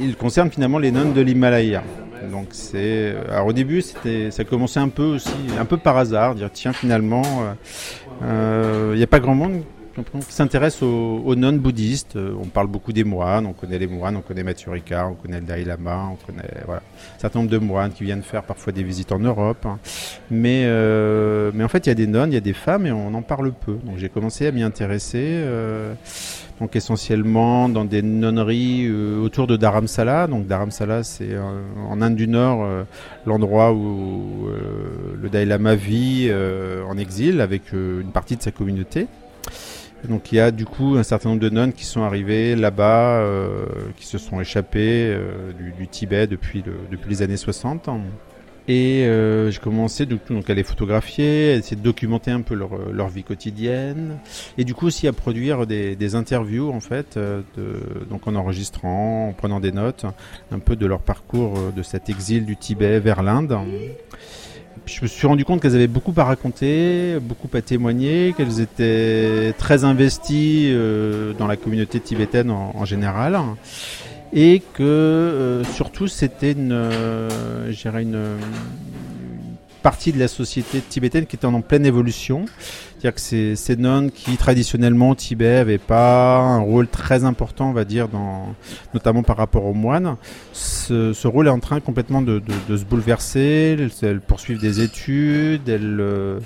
il 0.00 0.14
concerne 0.16 0.50
finalement 0.50 0.78
les 0.78 0.92
nonnes 0.92 1.14
de 1.14 1.20
l'Himalaya. 1.20 1.82
Donc, 2.30 2.48
c'est, 2.50 3.16
alors 3.32 3.46
au 3.46 3.52
début, 3.52 3.80
c'était, 3.80 4.30
ça 4.30 4.44
commençait 4.44 4.80
un 4.80 4.88
peu 4.88 5.04
aussi, 5.04 5.32
un 5.58 5.64
peu 5.64 5.78
par 5.78 5.96
hasard, 5.96 6.34
dire 6.36 6.50
tiens, 6.52 6.72
finalement, 6.72 7.24
il 8.22 8.96
n'y 8.96 9.02
a 9.02 9.08
pas 9.08 9.18
grand 9.18 9.34
monde 9.34 9.62
qui 10.26 10.32
s'intéresse 10.32 10.82
aux, 10.82 11.22
aux 11.24 11.34
nonnes 11.34 11.58
bouddhistes. 11.58 12.16
Euh, 12.16 12.34
On 12.40 12.46
parle 12.46 12.66
beaucoup 12.68 12.92
des 12.92 13.04
moines, 13.04 13.46
on 13.46 13.52
connaît 13.52 13.78
les 13.78 13.86
moines, 13.86 14.16
on 14.16 14.20
connaît 14.20 14.42
Mathieu 14.42 14.70
Ricard, 14.70 15.12
on 15.12 15.14
connaît 15.14 15.40
le 15.40 15.46
Dalai 15.46 15.64
Lama, 15.64 16.10
on 16.12 16.16
connaît 16.26 16.48
un 16.68 16.80
certain 17.18 17.40
nombre 17.40 17.50
de 17.50 17.58
moines 17.58 17.92
qui 17.92 18.04
viennent 18.04 18.22
faire 18.22 18.42
parfois 18.42 18.72
des 18.72 18.82
visites 18.82 19.12
en 19.12 19.18
Europe. 19.18 19.64
hein. 19.66 19.78
Mais, 20.30 20.62
euh, 20.66 21.50
mais 21.54 21.64
en 21.64 21.68
fait, 21.68 21.86
il 21.86 21.88
y 21.88 21.92
a 21.92 21.94
des 21.94 22.06
nonnes, 22.06 22.30
il 22.32 22.34
y 22.34 22.38
a 22.38 22.40
des 22.40 22.52
femmes 22.52 22.86
et 22.86 22.92
on 22.92 23.12
en 23.14 23.22
parle 23.22 23.52
peu. 23.52 23.78
Donc 23.84 23.96
j'ai 23.98 24.08
commencé 24.08 24.46
à 24.46 24.52
m'y 24.52 24.62
intéresser. 24.62 25.24
euh, 25.24 25.94
donc 26.60 26.74
essentiellement 26.74 27.68
dans 27.68 27.84
des 27.84 28.02
nonneries 28.02 28.90
autour 29.22 29.46
de 29.46 29.56
Dharamsala. 29.56 30.26
Donc 30.26 30.48
Dharamsala, 30.48 31.04
c'est 31.04 31.36
en 31.88 32.02
Inde 32.02 32.16
du 32.16 32.26
Nord 32.26 32.66
l'endroit 33.26 33.72
où 33.72 34.48
le 35.22 35.28
Dalai 35.28 35.44
Lama 35.44 35.76
vit 35.76 36.28
en 36.88 36.98
exil 36.98 37.40
avec 37.40 37.72
une 37.72 38.10
partie 38.12 38.36
de 38.36 38.42
sa 38.42 38.50
communauté. 38.50 39.06
Donc 40.06 40.30
il 40.32 40.36
y 40.36 40.40
a 40.40 40.50
du 40.50 40.64
coup 40.64 40.96
un 40.96 41.02
certain 41.02 41.30
nombre 41.30 41.40
de 41.40 41.50
nonnes 41.50 41.72
qui 41.72 41.84
sont 41.84 42.02
arrivées 42.02 42.54
là-bas, 42.54 43.20
euh, 43.20 43.66
qui 43.96 44.06
se 44.06 44.18
sont 44.18 44.40
échappées 44.40 45.12
euh, 45.12 45.52
du, 45.78 45.88
Tibet 45.88 46.26
depuis, 46.26 46.62
le- 46.64 46.78
depuis 46.90 47.10
les 47.10 47.22
années 47.22 47.36
60. 47.36 47.88
Et 48.70 49.06
euh, 49.06 49.50
j'ai 49.50 49.60
commencé 49.60 50.04
donc 50.04 50.50
à 50.50 50.54
les 50.54 50.62
photographier, 50.62 51.52
à 51.52 51.56
essayer 51.56 51.76
de 51.76 51.82
documenter 51.82 52.30
un 52.30 52.42
peu 52.42 52.54
leur, 52.54 53.08
vie 53.08 53.24
quotidienne, 53.24 54.18
et 54.58 54.64
du 54.64 54.74
coup 54.74 54.86
aussi 54.86 55.08
à 55.08 55.14
produire 55.14 55.66
des, 55.66 56.14
interviews 56.14 56.70
en 56.70 56.80
fait, 56.80 57.18
donc 58.10 58.28
en 58.28 58.34
enregistrant, 58.34 59.28
en 59.28 59.32
prenant 59.32 59.58
des 59.58 59.72
notes, 59.72 60.04
un 60.52 60.58
peu 60.58 60.76
de 60.76 60.84
leur 60.84 61.00
parcours 61.00 61.54
de 61.74 61.82
cet 61.82 62.10
exil 62.10 62.44
du 62.44 62.58
Tibet 62.58 63.00
vers 63.00 63.22
l'Inde. 63.22 63.56
Je 64.88 65.02
me 65.02 65.06
suis 65.06 65.26
rendu 65.26 65.44
compte 65.44 65.60
qu'elles 65.60 65.74
avaient 65.74 65.86
beaucoup 65.86 66.14
à 66.16 66.24
raconter, 66.24 67.18
beaucoup 67.20 67.48
à 67.52 67.60
témoigner, 67.60 68.32
qu'elles 68.34 68.60
étaient 68.60 69.52
très 69.58 69.84
investies 69.84 70.70
euh, 70.70 71.34
dans 71.34 71.46
la 71.46 71.56
communauté 71.56 72.00
tibétaine 72.00 72.50
en, 72.50 72.84
général, 72.86 73.38
et 74.32 74.62
que 74.72 74.82
euh, 74.82 75.62
surtout 75.62 76.06
c'était 76.06 76.52
une, 76.52 76.72
euh, 76.72 77.70
une 77.70 78.38
partie 79.88 80.12
de 80.12 80.18
la 80.18 80.28
société 80.28 80.82
tibétaine 80.82 81.24
qui 81.24 81.36
était 81.36 81.46
en 81.46 81.62
pleine 81.62 81.86
évolution. 81.86 82.44
C'est-à-dire 82.90 83.14
que 83.14 83.22
ces, 83.22 83.56
ces 83.56 83.74
nonnes 83.74 84.10
qui 84.10 84.36
traditionnellement 84.36 85.08
au 85.08 85.14
Tibet 85.14 85.54
n'avaient 85.54 85.78
pas 85.78 86.36
un 86.36 86.58
rôle 86.58 86.88
très 86.88 87.24
important, 87.24 87.70
on 87.70 87.72
va 87.72 87.86
dire, 87.86 88.06
dans, 88.08 88.54
notamment 88.92 89.22
par 89.22 89.38
rapport 89.38 89.64
aux 89.64 89.72
moines, 89.72 90.16
ce, 90.52 91.26
rôle 91.26 91.46
est 91.46 91.50
en 91.50 91.58
train 91.58 91.80
complètement 91.80 92.20
de, 92.20 92.42
se 92.68 92.84
bouleverser. 92.84 93.78
Elles, 94.02 94.20
poursuivent 94.20 94.60
des 94.60 94.82
études, 94.82 95.66
elles, 95.70 96.00
euh, 96.00 96.38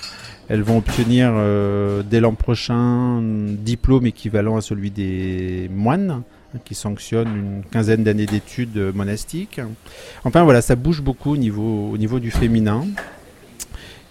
vont 0.51 0.79
obtenir 0.79 1.33
euh, 1.35 2.05
dès 2.09 2.21
l'an 2.21 2.35
prochain 2.35 2.77
un 2.77 3.23
diplôme 3.59 4.07
équivalent 4.07 4.57
à 4.57 4.61
celui 4.61 4.93
des 4.93 5.69
moines 5.75 6.23
hein, 6.55 6.59
qui 6.65 6.77
sanctionne 6.77 7.29
une 7.35 7.63
quinzaine 7.73 8.05
d'années 8.05 8.27
d'études 8.27 8.77
euh, 8.77 8.93
monastiques. 8.93 9.61
Enfin 10.23 10.45
voilà, 10.45 10.63
ça 10.63 10.77
bouge 10.77 11.03
beaucoup 11.03 11.33
au 11.33 11.37
niveau 11.37 12.21
du 12.21 12.31
féminin. 12.31 12.85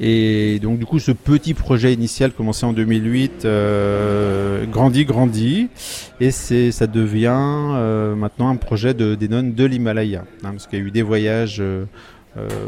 Et 0.03 0.57
donc 0.59 0.79
du 0.79 0.87
coup, 0.87 0.97
ce 0.97 1.11
petit 1.11 1.53
projet 1.53 1.93
initial 1.93 2.31
commencé 2.31 2.65
en 2.65 2.73
2008 2.73 3.45
euh, 3.45 4.65
grandit, 4.65 5.05
grandit, 5.05 5.69
et 6.19 6.31
c'est, 6.31 6.71
ça 6.71 6.87
devient 6.87 7.29
euh, 7.29 8.15
maintenant 8.15 8.49
un 8.49 8.55
projet 8.55 8.95
de, 8.95 9.13
des 9.13 9.27
nonnes 9.27 9.53
de 9.53 9.63
l'Himalaya, 9.63 10.21
hein, 10.43 10.51
parce 10.53 10.65
qu'il 10.65 10.79
y 10.79 10.81
a 10.81 10.85
eu 10.85 10.89
des 10.89 11.03
voyages 11.03 11.59
euh, 11.61 11.85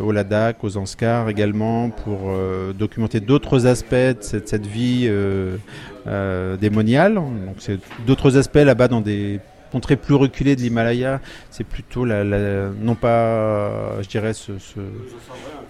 au 0.04 0.12
Ladakh, 0.12 0.64
aux 0.64 0.78
Anskar 0.78 1.28
également, 1.28 1.90
pour 1.90 2.20
documenter 2.78 3.20
d'autres 3.20 3.66
aspects 3.66 3.96
de 3.96 4.18
cette, 4.20 4.68
vie 4.68 5.10
démoniale. 6.62 7.16
Donc 7.16 7.56
c'est 7.58 7.80
d'autres 8.06 8.38
aspects 8.38 8.58
là-bas 8.58 8.90
dans 8.90 9.02
des 9.02 9.40
contrées 9.74 9.96
plus 9.96 10.14
reculées 10.14 10.56
de 10.56 10.62
l'Himalaya. 10.62 11.20
C'est 11.50 11.66
plutôt 11.66 12.06
la, 12.06 12.24
non 12.24 12.94
pas, 12.94 14.02
je 14.04 14.08
dirais, 14.08 14.34
ce, 14.34 14.52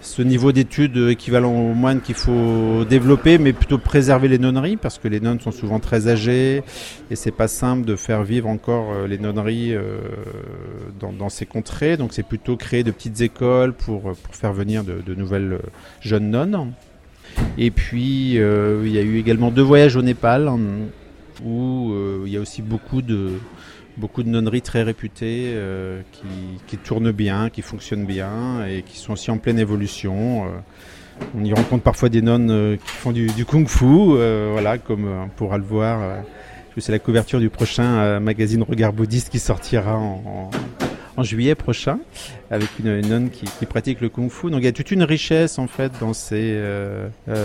ce, 0.00 0.22
niveau 0.22 0.52
d'études 0.52 0.98
équivalent 1.08 1.50
aux 1.50 1.72
moines 1.72 2.02
qu'il 2.02 2.14
faut 2.14 2.84
développer, 2.84 3.38
mais 3.38 3.54
plutôt 3.54 3.78
préserver 3.78 4.28
les 4.28 4.38
nonneries, 4.38 4.76
parce 4.76 4.98
que 4.98 5.08
les 5.08 5.20
nonnes 5.20 5.40
sont 5.40 5.52
souvent 5.52 5.80
très 5.80 6.08
âgées, 6.08 6.62
et 7.10 7.16
c'est 7.16 7.30
pas 7.30 7.48
simple 7.48 7.86
de 7.86 7.96
faire 7.96 8.24
vivre 8.24 8.48
encore 8.48 8.92
euh, 8.92 9.06
les 9.06 9.18
nonneries 9.18 9.74
euh, 9.74 9.96
dans, 11.00 11.28
ces 11.30 11.46
contrées. 11.46 11.96
Donc 11.96 12.12
c'est 12.12 12.22
plutôt 12.22 12.56
créer 12.56 12.84
de 12.84 12.90
petites 12.90 13.22
écoles 13.22 13.72
pour, 13.72 14.02
pour 14.02 14.34
faire 14.34 14.52
venir 14.52 14.84
de, 14.84 15.14
nouvelles 15.14 15.54
euh, 15.54 15.58
jeunes 16.02 16.30
nonnes. 16.30 16.72
Et 17.56 17.70
puis 17.70 18.34
il 18.34 18.90
y 18.90 18.98
a 18.98 19.02
eu 19.02 19.18
également 19.18 19.50
deux 19.50 19.62
voyages 19.62 19.96
au 19.96 20.02
Népal, 20.02 20.46
hein, 20.46 20.60
où 21.44 21.92
il 22.26 22.32
y 22.32 22.36
a 22.36 22.40
aussi 22.40 22.62
beaucoup 22.62 23.02
de 23.02 23.30
beaucoup 23.96 24.22
de 24.22 24.28
nonneries 24.28 24.62
très 24.62 24.82
réputées 24.82 25.52
euh, 25.54 26.00
qui, 26.12 26.26
qui 26.66 26.76
tournent 26.76 27.12
bien, 27.12 27.50
qui 27.50 27.62
fonctionnent 27.62 28.06
bien 28.06 28.66
et 28.66 28.82
qui 28.82 28.98
sont 28.98 29.12
aussi 29.12 29.30
en 29.30 29.38
pleine 29.38 29.58
évolution. 29.58 30.44
Euh, 30.44 30.48
on 31.36 31.44
y 31.44 31.52
rencontre 31.52 31.84
parfois 31.84 32.08
des 32.08 32.22
nonnes 32.22 32.50
euh, 32.50 32.76
qui 32.76 32.88
font 32.88 33.12
du, 33.12 33.44
kung-fu, 33.44 33.84
voilà, 34.52 34.78
comme 34.78 35.06
on 35.06 35.28
pourra 35.28 35.58
le 35.58 35.64
voir. 35.64 36.24
c'est 36.78 36.92
la 36.92 36.98
couverture 36.98 37.38
du 37.38 37.50
prochain 37.50 38.18
magazine 38.18 38.62
Regard 38.62 38.92
Bouddhiste 38.92 39.30
qui 39.30 39.38
sortira 39.38 39.96
en, 39.96 40.50
juillet 41.22 41.54
prochain, 41.54 42.00
avec 42.50 42.68
une, 42.80 43.00
nonne 43.02 43.30
qui, 43.30 43.46
pratique 43.66 44.00
le 44.00 44.08
kung-fu. 44.08 44.50
Donc 44.50 44.60
il 44.60 44.64
y 44.64 44.68
a 44.68 44.72
toute 44.72 44.90
une 44.90 45.04
richesse 45.04 45.60
en 45.60 45.68
fait 45.68 45.92
dans, 46.00 46.14
ces, 46.14 46.60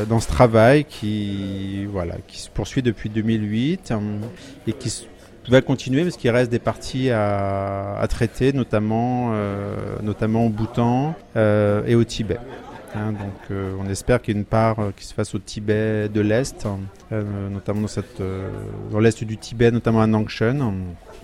dans 0.09 0.19
ce 0.19 0.27
travail 0.27 0.85
qui, 0.85 1.85
voilà, 1.85 2.15
qui 2.27 2.39
se 2.39 2.49
poursuit 2.49 2.81
depuis 2.81 3.09
2008 3.09 3.91
hein, 3.91 4.01
et 4.65 4.73
qui 4.73 4.89
va 5.49 5.61
continuer 5.61 6.03
parce 6.03 6.17
qu'il 6.17 6.29
reste 6.31 6.51
des 6.51 6.59
parties 6.59 7.09
à, 7.09 7.97
à 7.99 8.07
traiter, 8.07 8.53
notamment, 8.53 9.31
euh, 9.33 9.75
notamment 10.01 10.45
au 10.45 10.49
Bhoutan 10.49 11.15
euh, 11.35 11.83
et 11.87 11.95
au 11.95 12.03
Tibet. 12.03 12.39
Hein, 12.95 13.11
donc 13.11 13.51
euh, 13.51 13.73
on 13.79 13.87
espère 13.87 14.19
qu'il 14.21 14.33
y 14.33 14.37
a 14.37 14.39
une 14.39 14.45
part 14.45 14.79
euh, 14.79 14.91
qui 14.95 15.05
se 15.05 15.13
fasse 15.13 15.35
au 15.35 15.39
Tibet 15.39 16.09
de 16.09 16.21
l'Est, 16.21 16.65
hein, 16.65 16.79
euh, 17.11 17.23
notamment 17.49 17.85
dans, 18.91 18.99
l'Est 18.99 19.23
du 19.23 19.37
Tibet, 19.37 19.69
notamment 19.69 20.01
à 20.01 20.07
Nangshan, 20.07 20.73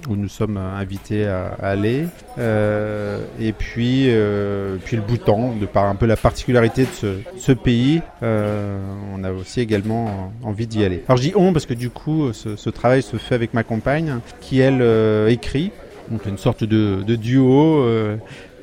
où 0.08 0.16
nous 0.16 0.30
sommes 0.30 0.58
invités 0.58 1.26
à, 1.26 1.56
aller. 1.62 2.06
Et 2.38 3.52
puis, 3.52 4.08
le 4.08 5.02
Bhoutan, 5.08 5.56
de 5.60 5.66
par 5.66 5.86
un 5.86 5.96
peu 5.96 6.06
la 6.06 6.18
particularité 6.18 6.84
de 6.84 7.20
ce, 7.38 7.52
pays, 7.52 8.02
on 8.22 9.24
a 9.24 9.32
aussi 9.32 9.62
également 9.62 10.32
envie 10.44 10.68
d'y 10.68 10.84
aller. 10.84 11.04
Alors 11.08 11.20
dis 11.20 11.34
on 11.36 11.54
parce 11.54 11.66
que 11.66 11.74
du 11.74 11.90
coup 11.90 12.32
ce, 12.34 12.70
travail 12.70 13.02
se 13.02 13.18
fait 13.18 13.36
avec 13.36 13.54
ma 13.54 13.64
compagne 13.64 14.20
qui 14.42 14.60
elle 14.60 14.84
écrit, 15.30 15.72
donc 16.10 16.26
une 16.26 16.38
sorte 16.38 16.64
de, 16.64 17.16
duo. 17.16 17.84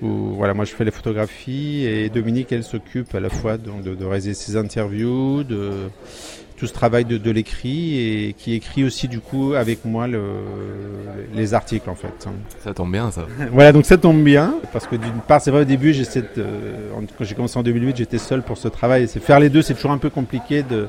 Où 0.03 0.35
voilà, 0.35 0.53
moi 0.53 0.65
je 0.65 0.73
fais 0.73 0.85
les 0.85 0.91
photographies 0.91 1.85
et 1.87 2.09
Dominique 2.09 2.53
elle 2.53 2.65
s'occupe 2.65 3.15
à 3.15 3.21
la 3.21 3.31
fois 3.31 3.57
donc, 3.57 3.83
de, 3.83 3.95
de 3.95 4.05
réaliser 4.05 4.35
ses 4.35 4.57
interviews, 4.57 5.45
de 5.45 5.71
tout 6.63 6.69
ce 6.69 6.73
travail 6.73 7.05
de, 7.05 7.19
de 7.19 7.31
l'écrit 7.33 7.99
et 7.99 8.35
qui 8.39 8.55
écrit 8.55 8.85
aussi 8.85 9.09
du 9.09 9.19
coup 9.19 9.55
avec 9.55 9.85
moi 9.85 10.07
le, 10.07 10.23
les 11.35 11.55
articles 11.55 11.91
en 11.91 11.97
fait. 11.97 12.29
Ça 12.63 12.73
tombe 12.73 12.93
bien 12.93 13.11
ça. 13.11 13.27
voilà, 13.53 13.73
donc 13.73 13.85
ça 13.85 13.97
tombe 13.99 14.23
bien 14.23 14.55
parce 14.73 14.87
que 14.87 14.95
d'une 14.95 15.21
part, 15.27 15.41
c'est 15.41 15.51
vrai 15.51 15.63
au 15.63 15.65
début, 15.65 15.93
j'essaie 15.93 16.23
de, 16.23 16.47
quand 17.19 17.25
j'ai 17.25 17.35
commencé 17.35 17.59
en 17.59 17.65
2008, 17.65 17.97
j'étais 17.97 18.19
seul 18.19 18.43
pour 18.43 18.59
ce 18.59 18.69
travail. 18.69 19.09
C'est 19.09 19.19
faire 19.19 19.41
les 19.41 19.51
deux, 19.51 19.61
c'est 19.61 19.75
toujours 19.75 19.91
un 19.91 19.99
peu 19.99 20.09
compliqué 20.09 20.63
de 20.63 20.87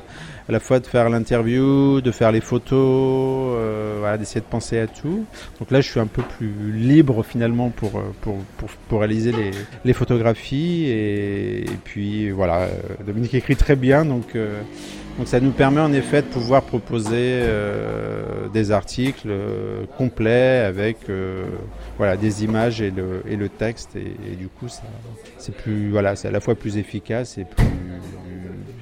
à 0.48 0.52
la 0.52 0.60
fois 0.60 0.78
de 0.78 0.86
faire 0.86 1.08
l'interview, 1.08 2.00
de 2.00 2.10
faire 2.12 2.30
les 2.30 2.42
photos, 2.42 3.56
euh, 3.58 4.00
d'essayer 4.18 4.40
de 4.40 4.46
penser 4.46 4.78
à 4.78 4.86
tout. 4.86 5.24
Donc 5.58 5.70
là, 5.70 5.80
je 5.80 5.90
suis 5.90 6.00
un 6.00 6.06
peu 6.06 6.22
plus 6.22 6.72
libre 6.72 7.22
finalement 7.22 7.70
pour 7.70 8.02
pour, 8.20 8.36
pour, 8.56 8.68
pour 8.88 9.00
réaliser 9.00 9.32
les, 9.32 9.50
les 9.84 9.92
photographies 9.92 10.86
et, 10.88 11.64
puis 11.84 12.30
voilà, 12.30 12.68
Dominique 13.06 13.34
écrit 13.34 13.56
très 13.56 13.76
bien, 13.76 14.04
donc 14.04 14.34
euh, 14.34 14.60
donc 15.18 15.28
ça 15.28 15.38
nous 15.38 15.52
permet 15.52 15.80
en 15.80 15.92
effet 15.92 16.22
de 16.22 16.26
pouvoir 16.26 16.62
proposer 16.62 17.40
euh, 17.42 18.48
des 18.52 18.72
articles 18.72 19.28
euh, 19.28 19.84
complets 19.96 20.58
avec 20.58 21.08
euh, 21.08 21.44
voilà 21.98 22.16
des 22.16 22.42
images 22.42 22.80
et 22.80 22.90
le, 22.90 23.22
et 23.28 23.36
le 23.36 23.48
texte 23.48 23.94
et, 23.94 24.34
du 24.34 24.48
coup 24.48 24.66
c'est 25.38 25.54
voilà 25.90 26.14
à 26.22 26.30
la 26.30 26.40
fois 26.40 26.56
plus 26.56 26.78
efficace 26.78 27.38
et 27.38 27.44
plus 27.44 27.64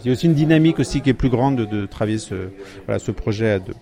il 0.01 0.07
y 0.07 0.09
a 0.09 0.13
aussi 0.13 0.27
une 0.27 0.35
dynamique 0.35 0.79
aussi 0.79 1.01
qui 1.03 1.11
est 1.11 1.15
plus 1.15 1.29
grande 1.29 1.57
de, 1.57 1.65
de 1.65 1.87
travailler 1.87 2.19
ce 2.19 2.49
voilà 2.87 2.99
ce 2.99 3.11
projet 3.11 3.51
à 3.51 3.59
deux. 3.59 3.75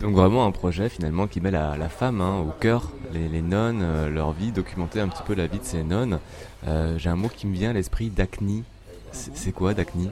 Donc 0.00 0.14
vraiment 0.14 0.46
un 0.46 0.50
projet 0.50 0.88
finalement 0.88 1.26
qui 1.26 1.40
met 1.40 1.50
la, 1.50 1.88
femme 1.88 2.20
hein, 2.20 2.38
au 2.40 2.52
cœur, 2.60 2.90
les, 3.12 3.42
nonnes, 3.42 3.80
euh, 3.82 4.10
leur 4.10 4.32
vie, 4.32 4.52
documenter 4.52 5.00
un 5.00 5.08
petit 5.08 5.22
peu 5.22 5.34
la 5.34 5.46
vie 5.46 5.58
de 5.58 5.64
ces 5.64 5.82
nonnes. 5.82 6.18
Euh, 6.66 6.98
J'ai 6.98 7.08
un 7.08 7.16
mot 7.16 7.28
qui 7.34 7.46
me 7.46 7.54
vient 7.54 7.70
à 7.70 7.72
l'esprit, 7.72 8.10
Dacni. 8.10 8.64
C'est 9.12 9.52
quoi 9.52 9.72
Dacni 9.72 10.10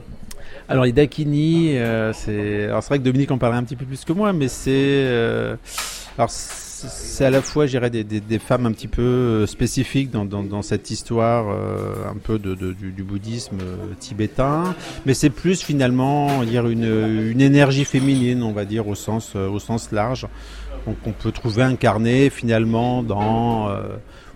alors 0.67 0.85
les 0.85 0.91
Dakini, 0.91 1.77
euh, 1.77 2.11
c'est 2.13 2.67
vrai 2.67 2.97
que 2.97 3.03
Dominique 3.03 3.31
en 3.31 3.37
parlait 3.37 3.57
un 3.57 3.63
petit 3.63 3.75
peu 3.75 3.85
plus 3.85 4.03
que 4.03 4.13
moi, 4.13 4.33
mais 4.33 4.47
c'est 4.47 4.71
euh, 4.73 5.55
alors 6.17 6.31
c'est 6.89 7.25
à 7.25 7.29
la 7.29 7.41
fois, 7.41 7.65
j'irais, 7.65 7.89
des, 7.89 8.39
femmes 8.39 8.65
un 8.65 8.71
petit 8.71 8.87
peu 8.87 9.01
euh, 9.01 9.47
spécifiques 9.47 10.11
dans, 10.11 10.25
dans, 10.25 10.43
dans 10.43 10.61
cette 10.61 10.91
histoire 10.91 11.45
euh, 11.49 12.09
un 12.09 12.17
peu 12.17 12.39
du, 12.39 13.03
bouddhisme 13.03 13.57
euh, 13.61 13.93
tibétain, 13.99 14.75
mais 15.05 15.13
c'est 15.13 15.29
plus 15.29 15.61
finalement 15.61 16.43
dire 16.43 16.67
une, 16.67 17.39
énergie 17.41 17.85
féminine, 17.85 18.43
on 18.43 18.51
va 18.51 18.65
dire 18.65 18.87
au 18.87 18.95
sens 18.95 19.33
large, 19.91 20.27
donc 20.85 20.97
on 21.05 21.11
peut 21.11 21.31
trouver 21.31 21.63
incarné 21.63 22.29
finalement 22.29 23.03
dans 23.03 23.69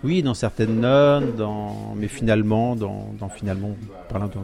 oui 0.04 0.22
dans 0.22 0.34
certaines 0.34 0.80
nonnes, 0.80 1.32
dans 1.36 1.94
mais 1.96 2.08
finalement 2.08 2.76
dans, 2.76 3.12
dans 3.18 3.28
finalement 3.28 3.70
de 3.70 4.38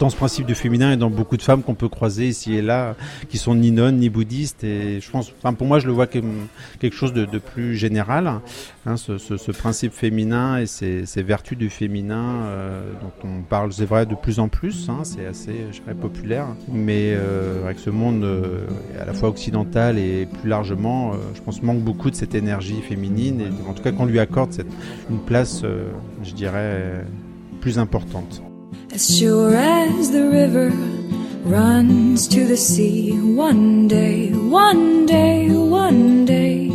dans 0.00 0.08
ce 0.08 0.16
principe 0.16 0.46
du 0.46 0.54
féminin 0.54 0.92
et 0.92 0.96
dans 0.96 1.10
beaucoup 1.10 1.36
de 1.36 1.42
femmes 1.42 1.62
qu'on 1.62 1.74
peut 1.74 1.88
croiser 1.88 2.26
ici 2.26 2.56
et 2.56 2.62
là, 2.62 2.96
qui 3.28 3.36
sont 3.36 3.54
ni 3.54 3.70
nonnes 3.70 3.98
ni 3.98 4.08
bouddhistes. 4.08 4.64
Et 4.64 4.98
je 4.98 5.10
pense, 5.10 5.30
pour 5.30 5.66
moi, 5.66 5.78
je 5.78 5.86
le 5.86 5.92
vois 5.92 6.06
comme 6.06 6.48
quelque 6.80 6.96
chose 6.96 7.12
de, 7.12 7.26
plus 7.38 7.76
général, 7.76 8.40
hein, 8.86 8.96
ce, 8.96 9.52
principe 9.52 9.92
féminin 9.92 10.58
et 10.58 10.66
ces, 10.66 11.22
vertus 11.22 11.58
du 11.58 11.68
féminin 11.68 12.44
euh, 12.44 12.92
dont 13.02 13.28
on 13.28 13.42
parle, 13.42 13.72
c'est 13.72 13.84
vrai, 13.84 14.06
de 14.06 14.14
plus 14.14 14.40
en 14.40 14.48
plus. 14.48 14.88
Hein, 14.88 15.00
c'est 15.04 15.26
assez, 15.26 15.66
je 15.70 15.80
dirais, 15.82 15.94
populaire. 15.94 16.46
Mais 16.72 17.12
euh, 17.14 17.64
avec 17.64 17.78
ce 17.78 17.90
monde 17.90 18.24
euh, 18.24 18.66
à 18.98 19.04
la 19.04 19.12
fois 19.12 19.28
occidental 19.28 19.98
et 19.98 20.26
plus 20.40 20.48
largement, 20.48 21.12
je 21.34 21.42
pense 21.42 21.62
manque 21.62 21.80
beaucoup 21.80 22.10
de 22.10 22.16
cette 22.16 22.34
énergie 22.34 22.80
féminine 22.80 23.42
et 23.42 23.68
en 23.68 23.74
tout 23.74 23.82
cas 23.82 23.92
qu'on 23.92 24.06
lui 24.06 24.18
accorde 24.18 24.50
une 25.10 25.18
place, 25.18 25.62
je 26.22 26.32
dirais, 26.32 27.04
plus 27.60 27.78
importante. 27.78 28.42
As 28.92 29.18
sure 29.18 29.54
as 29.54 30.10
the 30.10 30.28
river 30.28 30.70
runs 31.44 32.26
to 32.26 32.44
the 32.44 32.56
sea, 32.56 33.12
one 33.20 33.86
day, 33.86 34.32
one 34.32 35.06
day, 35.06 35.48
one 35.48 36.24
day, 36.24 36.68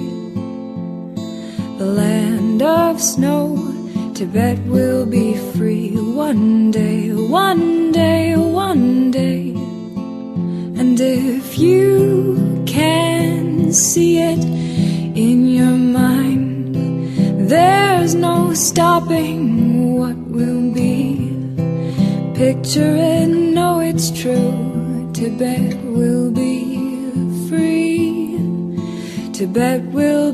the 1.77 1.85
land 1.85 2.61
of 2.61 3.01
snow, 3.01 3.57
Tibet 4.13 4.57
will 4.59 5.05
be 5.05 5.35
free. 5.35 5.91
One 5.91 6.71
day, 6.71 7.11
one 7.11 7.91
day, 7.91 8.37
one 8.37 9.11
day. 9.11 9.49
And 10.79 10.97
if 10.97 11.57
you 11.57 12.63
can 12.65 13.73
see 13.73 14.19
it 14.19 14.54
Picture 22.75 22.97
it, 22.97 23.27
know 23.29 23.79
it's 23.79 24.11
true. 24.11 25.09
Tibet 25.13 25.77
will 25.85 26.29
be 26.29 26.75
free. 27.47 28.35
Tibet 29.31 29.81
will 29.93 30.24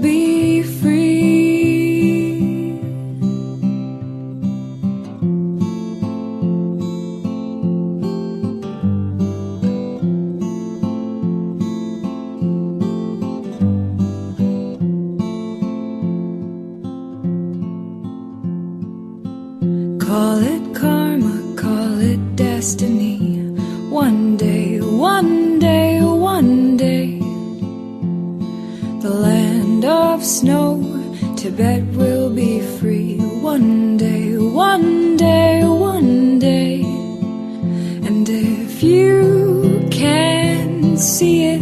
see 41.22 41.46
it 41.54 41.62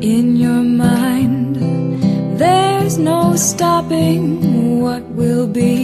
in 0.00 0.36
your 0.36 0.62
mind, 0.62 1.56
there's 2.40 2.96
no 2.96 3.36
stopping 3.36 4.80
what 4.80 5.02
will 5.20 5.46
be. 5.46 5.76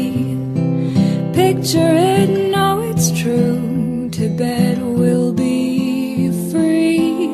Picture 1.35 1.95
it, 2.17 2.31
know 2.55 2.81
it's 2.91 3.09
true. 3.21 4.09
Tibet 4.11 4.79
will 4.79 5.35
be 5.35 6.31
free. 6.51 7.29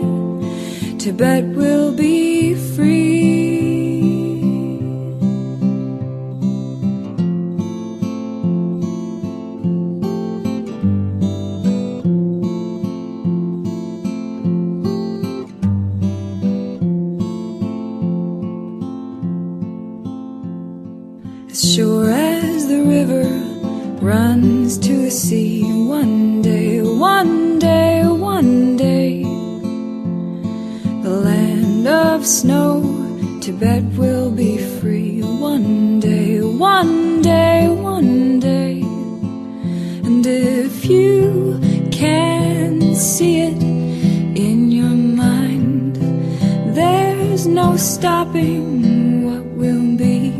Tibet 0.98 1.51
stopping 47.82 49.24
what 49.24 49.44
will 49.56 49.96
be. 49.96 50.30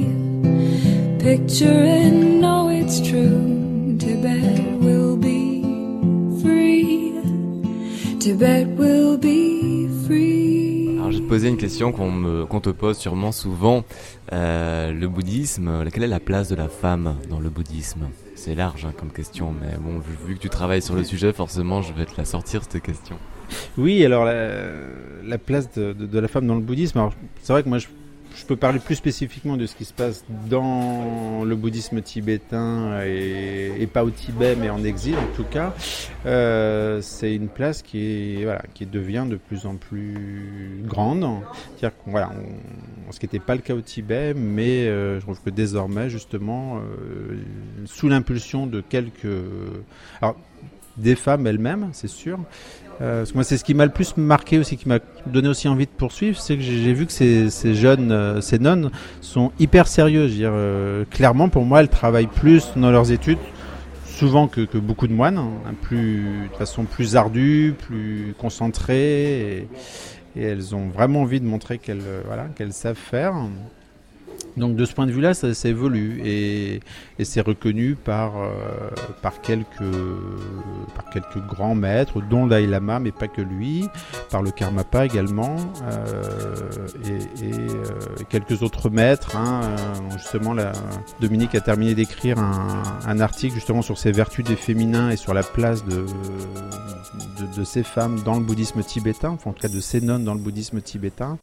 Picture 1.19 1.83
it, 1.85 2.13
know 2.13 2.69
it's 2.69 3.01
true. 3.01 3.97
Tibet 3.99 4.79
will 4.81 5.17
be 5.17 5.63
free. 6.41 7.13
Tibet 8.21 8.67
will 8.79 9.19
be 9.19 9.89
free. 10.07 10.97
Alors 10.99 11.11
je 11.11 11.19
vais 11.19 11.25
te 11.25 11.29
poser 11.29 11.49
une 11.49 11.57
question 11.57 11.91
qu'on 11.91 12.61
te 12.61 12.71
pose 12.71 12.97
sûrement 12.97 13.33
souvent. 13.33 13.83
Euh, 14.33 14.93
le 14.93 15.09
bouddhisme, 15.09 15.85
quelle 15.93 16.05
est 16.05 16.09
la 16.09 16.21
place 16.21 16.49
de 16.49 16.55
la 16.55 16.69
femme 16.69 17.17
dans 17.29 17.41
le 17.41 17.51
bouddhisme? 17.51 18.09
C'est 18.37 18.55
large 18.55 18.85
hein, 18.85 18.93
comme 18.97 19.11
question, 19.11 19.53
mais 19.61 19.77
bon, 19.79 20.01
vu 20.27 20.37
que 20.37 20.41
tu 20.41 20.49
travailles 20.49 20.83
sur 20.83 20.95
le 20.95 21.03
sujet, 21.03 21.33
forcément, 21.33 21.83
je 21.83 21.93
vais 21.93 22.07
te 22.07 22.17
la 22.17 22.25
sortir 22.25 22.63
cette 22.63 22.83
question. 22.83 23.17
Oui, 23.79 24.05
alors 24.05 24.25
la, 24.25 24.49
la 25.25 25.39
place 25.39 25.71
de, 25.73 26.19
la 26.19 26.29
femme 26.29 26.47
dans 26.47 26.55
le 26.55 26.61
bouddhisme, 26.61 27.11
c'est 27.43 27.53
vrai 27.53 27.63
que 27.63 27.69
moi 27.69 27.79
je 27.79 28.47
peux 28.47 28.57
parler 28.57 28.79
plus 28.79 28.97
spécifiquement 28.97 29.57
de 29.57 29.67
ce 29.67 29.75
qui 29.75 29.85
se 29.85 29.93
passe 29.93 30.25
dans 30.49 31.45
le 31.45 31.55
bouddhisme 31.55 32.01
tibétain 32.01 33.01
et, 33.03 33.87
pas 33.93 34.05
au 34.05 34.11
Tibet, 34.11 34.57
mais 34.57 34.71
en 34.71 34.85
exil 34.85 35.15
en 35.17 35.37
tout 35.37 35.45
cas. 35.45 35.75
Euh, 36.25 37.01
c'est 37.03 37.35
une 37.35 37.49
place 37.49 37.83
qui 37.83 38.43
voilà, 38.45 38.63
qui 38.75 38.87
devient 38.87 39.27
de 39.29 39.37
plus 39.37 39.67
en 39.67 39.77
plus 39.77 40.83
grande. 40.85 41.27
C'est-à-dire 41.77 41.99
voilà, 42.07 42.33
ce 43.11 43.19
qui 43.19 43.27
n'était 43.27 43.39
pas 43.39 43.55
le 43.55 43.61
cas 43.61 43.75
au 43.75 43.81
Tibet, 43.81 44.35
mais 44.35 44.87
euh, 44.87 45.17
je 45.19 45.25
trouve 45.25 45.41
que 45.43 45.51
désormais 45.51 46.09
justement, 46.09 46.79
euh, 46.79 47.37
sous 47.85 48.09
l'impulsion 48.09 48.67
de 48.67 48.81
quelques, 48.81 49.27
alors 50.21 50.37
des 50.97 51.17
femmes 51.17 51.47
elles-mêmes, 51.47 51.91
c'est 51.93 52.09
sûr, 52.09 52.39
que 53.03 53.35
moi, 53.35 53.45
c'est 53.45 53.57
ce 53.57 53.65
qui 53.65 53.75
m'a 53.75 53.85
le 53.85 53.91
plus 53.91 54.17
marqué 54.17 54.59
aussi, 54.59 54.77
qui 54.77 54.89
m'a 54.89 54.99
donné 55.27 55.49
aussi 55.49 55.69
envie 55.69 55.87
de 55.87 55.91
poursuivre, 55.91 56.39
c'est 56.39 56.57
que 56.57 56.63
j'ai 56.63 56.93
vu 56.93 57.07
que 57.07 57.13
ces, 57.13 57.75
jeunes, 57.75 58.13
euh, 58.13 58.41
ces 58.41 58.59
nonnes, 58.59 58.91
sont 59.21 59.53
hyper 59.59 59.89
sérieuses. 59.89 60.35
Dire, 60.35 60.53
euh, 60.53 61.05
clairement, 61.11 61.49
pour 61.49 61.65
moi, 61.65 61.81
elles 61.81 61.89
travaillent 61.89 62.27
plus 62.27 62.71
dans 62.77 62.91
leurs 62.91 63.11
études, 63.11 63.39
souvent 64.07 64.47
que, 64.47 64.79
beaucoup 64.79 65.09
de 65.09 65.13
moines, 65.13 65.39
hein, 65.39 65.75
de 65.91 66.57
façon 66.57 66.85
plus 66.85 67.17
ardue, 67.17 67.75
plus 67.87 68.35
concentrée, 68.39 69.69
et, 70.37 70.41
elles 70.41 70.75
ont 70.75 70.89
vraiment 70.89 71.23
envie 71.23 71.41
de 71.41 71.47
montrer 71.47 71.79
qu'elles 71.79 72.73
savent 72.73 72.97
faire. 72.97 73.35
Donc 74.57 74.77
de 74.77 74.85
ce 74.85 74.93
point 74.93 75.07
de 75.07 75.13
vue-là, 75.13 75.35
ça, 75.35 75.55
ça, 75.55 75.69
évolue 75.69 76.21
et, 76.25 76.81
et 77.19 77.25
c'est 77.25 77.41
reconnu 77.41 77.95
par, 77.95 78.37
euh, 78.37 78.51
par, 79.23 79.41
quelques, 79.41 79.67
par 80.95 81.09
quelques 81.11 81.39
grands 81.47 81.75
maîtres, 81.75 82.21
dont 82.21 82.47
Dalai 82.47 82.67
Lama, 82.67 83.01
mais 83.01 83.13
pas 83.13 83.29
que 83.29 83.41
lui, 83.41 83.89
par 84.31 84.43
le 84.43 84.51
Karmapa 84.51 85.07
également, 85.07 85.57
euh, 85.85 86.23
et, 87.05 87.47
et 87.47 87.53
euh, 87.53 87.85
quelques 88.29 88.63
autres 88.63 88.91
maîtres. 88.91 89.37
Hein, 89.37 89.63
euh, 89.65 90.19
justement, 90.19 90.55
Dominique 91.21 91.55
a 91.55 91.61
terminé 91.61 91.95
d'écrire 91.95 92.39
un, 92.39 92.83
un, 93.07 93.21
article 93.21 93.55
justement 93.55 93.83
sur 93.83 93.99
ces 93.99 94.13
vertus 94.13 94.45
des 94.45 94.57
féminins 94.57 95.11
et 95.11 95.17
sur 95.17 95.35
la 95.35 95.43
place 95.43 95.85
de, 95.85 96.05
de, 97.41 97.57
de 97.57 97.65
ces 97.65 97.83
femmes 97.83 98.21
dans 98.21 98.35
le 98.35 98.45
bouddhisme 98.45 98.83
tibétain, 98.83 99.31
enfin 99.31 99.51
en 99.51 99.53
tout 99.53 99.63
cas 99.63 99.73
de 99.73 99.81
ces 99.81 100.01
nonnes 100.01 100.25
dans 100.25 100.35
le 100.35 100.41
bouddhisme 100.41 100.81
tibétain. 100.81 101.39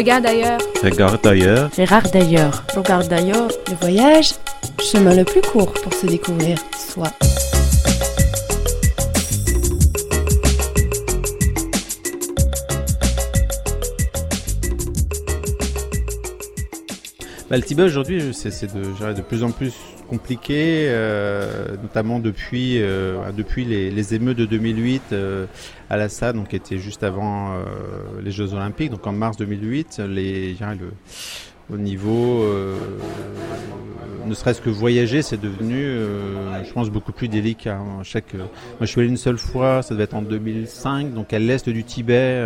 Regarde 0.00 0.24
ailleurs. 0.24 0.58
Regarde 0.82 1.26
ailleurs. 1.26 1.70
Gérard 1.76 2.10
d'ailleurs. 2.10 2.64
Regarde 2.74 3.08
d'ailleurs. 3.08 3.50
Le 3.68 3.74
voyage, 3.82 4.30
chemin 4.82 5.14
le 5.14 5.24
plus 5.24 5.42
court 5.42 5.74
pour 5.74 5.92
se 5.92 6.06
découvrir 6.06 6.56
soi. 6.74 7.08
Bah, 17.50 17.58
le 17.58 17.62
Tibet 17.62 17.82
aujourd'hui, 17.82 18.32
c'est 18.32 18.74
de, 18.74 19.12
de 19.12 19.20
plus 19.20 19.44
en 19.44 19.50
plus 19.50 19.74
compliqué, 20.10 20.86
euh, 20.88 21.76
notamment 21.82 22.18
depuis, 22.18 22.82
euh, 22.82 23.30
depuis 23.36 23.64
les, 23.64 23.90
les, 23.90 24.14
émeutes 24.14 24.38
de 24.38 24.44
2008 24.44 25.02
euh, 25.12 25.46
Lhasa, 25.96 26.32
donc 26.32 26.54
était 26.54 26.78
juste 26.78 27.02
avant 27.02 27.52
euh, 27.52 27.64
les 28.22 28.30
Jeux 28.30 28.54
Olympiques, 28.54 28.90
donc 28.90 29.06
en 29.06 29.12
mars 29.12 29.36
2008, 29.36 30.02
les, 30.08 30.52
le, 30.52 30.92
au 31.72 31.76
niveau, 31.76 32.42
euh, 32.42 32.76
ne 34.26 34.34
serait-ce 34.34 34.60
que 34.60 34.70
voyager, 34.70 35.22
c'est 35.22 35.40
devenu, 35.40 35.84
euh, 35.84 36.64
je 36.64 36.72
pense, 36.72 36.90
beaucoup 36.90 37.12
plus 37.12 37.28
délicat. 37.28 37.76
Hein. 37.76 38.02
Chaque, 38.02 38.34
moi, 38.34 38.46
je 38.80 38.86
suis 38.86 39.00
allé 39.00 39.10
une 39.10 39.16
seule 39.16 39.38
fois, 39.38 39.82
ça 39.82 39.94
devait 39.94 40.04
être 40.04 40.14
en 40.14 40.22
2005, 40.22 41.12
donc 41.12 41.32
à 41.32 41.38
l'est 41.38 41.68
du 41.68 41.84
Tibet. 41.84 42.44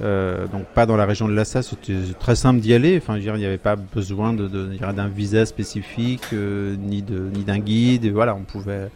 Euh, 0.00 0.46
donc 0.46 0.64
pas 0.66 0.86
dans 0.86 0.96
la 0.96 1.06
région 1.06 1.26
de 1.26 1.34
Lhasa, 1.34 1.62
c'était 1.62 1.96
très 2.18 2.36
simple 2.36 2.60
d'y 2.60 2.72
aller. 2.72 2.98
Enfin, 2.98 3.18
il 3.18 3.32
n'y 3.34 3.44
avait 3.44 3.58
pas 3.58 3.76
besoin 3.76 4.32
de, 4.32 4.46
d'un 4.46 5.08
visa 5.08 5.44
spécifique, 5.44 6.22
euh, 6.32 6.76
ni 6.78 7.02
de 7.02 7.18
ni 7.34 7.42
d'un 7.42 7.58
guide. 7.58 8.04
Et 8.04 8.10
voilà, 8.10 8.34
on 8.34 8.42
pouvait, 8.42 8.90